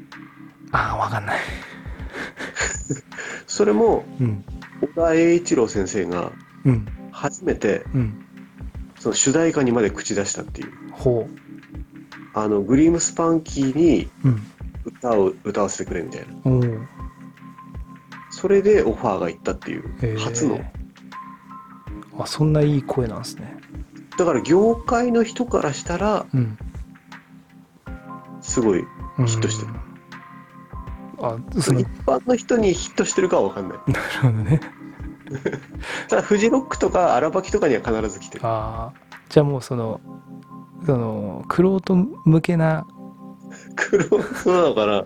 [0.73, 1.41] ああわかんない。
[3.47, 4.45] それもうん。
[4.81, 6.33] 小田栄一郎先生が
[6.65, 6.87] うん。
[7.13, 8.25] 初めてうん。
[8.99, 10.73] その主題歌にまで口出したっていう。
[10.93, 11.29] ほ
[12.35, 14.09] あのグリームスパンキーに
[14.85, 16.89] 歌を歌わせてくれみたいな。
[18.31, 20.61] それでオファーが行ったっていう初の。
[22.19, 23.57] あそんないい声なんですね。
[24.17, 26.59] だから業界の人からしたらうん。
[28.41, 28.85] すごい
[29.19, 29.27] うん。
[29.27, 29.73] ヒットしてる。
[31.19, 31.81] あその。
[31.81, 33.79] 一般の人にヒットしてるかは分かんない。
[33.89, 34.61] なるほどね。
[36.09, 38.47] ただフジロックとか荒ばきとかには必ず来てる。
[38.47, 40.01] ああじゃあもうその
[40.87, 42.87] そのクロート向けな
[43.77, 45.05] 黒そうなのかな？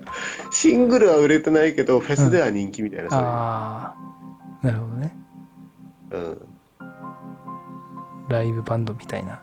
[0.53, 3.27] シングルは売れてないけどフェスでは人気みたいな、そういう。
[3.27, 3.95] あ
[4.63, 5.17] あなるほどね。
[6.11, 6.39] うん、
[8.29, 9.43] ライブバンドみたいな。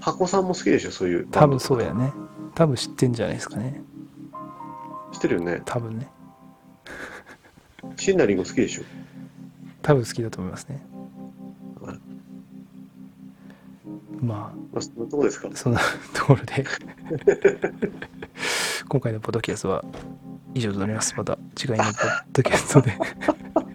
[0.00, 0.90] 箱さんも好きでしょ？
[0.90, 1.26] そういう。
[1.30, 2.12] 多分そうやね。
[2.54, 3.82] 多分知ってんじゃないですかね。
[5.12, 5.62] 知ってるよね。
[5.64, 6.08] 多分ね。
[7.96, 8.82] シンナリンゴ好きでしょ？
[9.82, 10.82] 多分好きだと思いますね
[14.24, 15.48] ままあそんなとこですか。
[15.52, 15.80] あそんな
[16.14, 16.64] ところで。
[18.88, 19.84] 今回のポッドキャストは
[20.54, 21.14] 以上となります。
[21.16, 22.98] また次回のポッドキャストで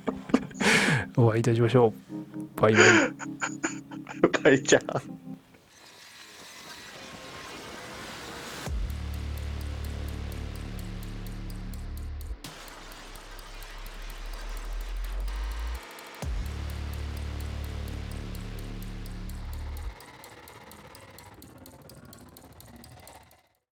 [1.17, 1.93] お会いいたしましょ
[2.57, 2.61] う。
[2.61, 2.83] バイバイ。
[4.43, 5.28] バイちゃん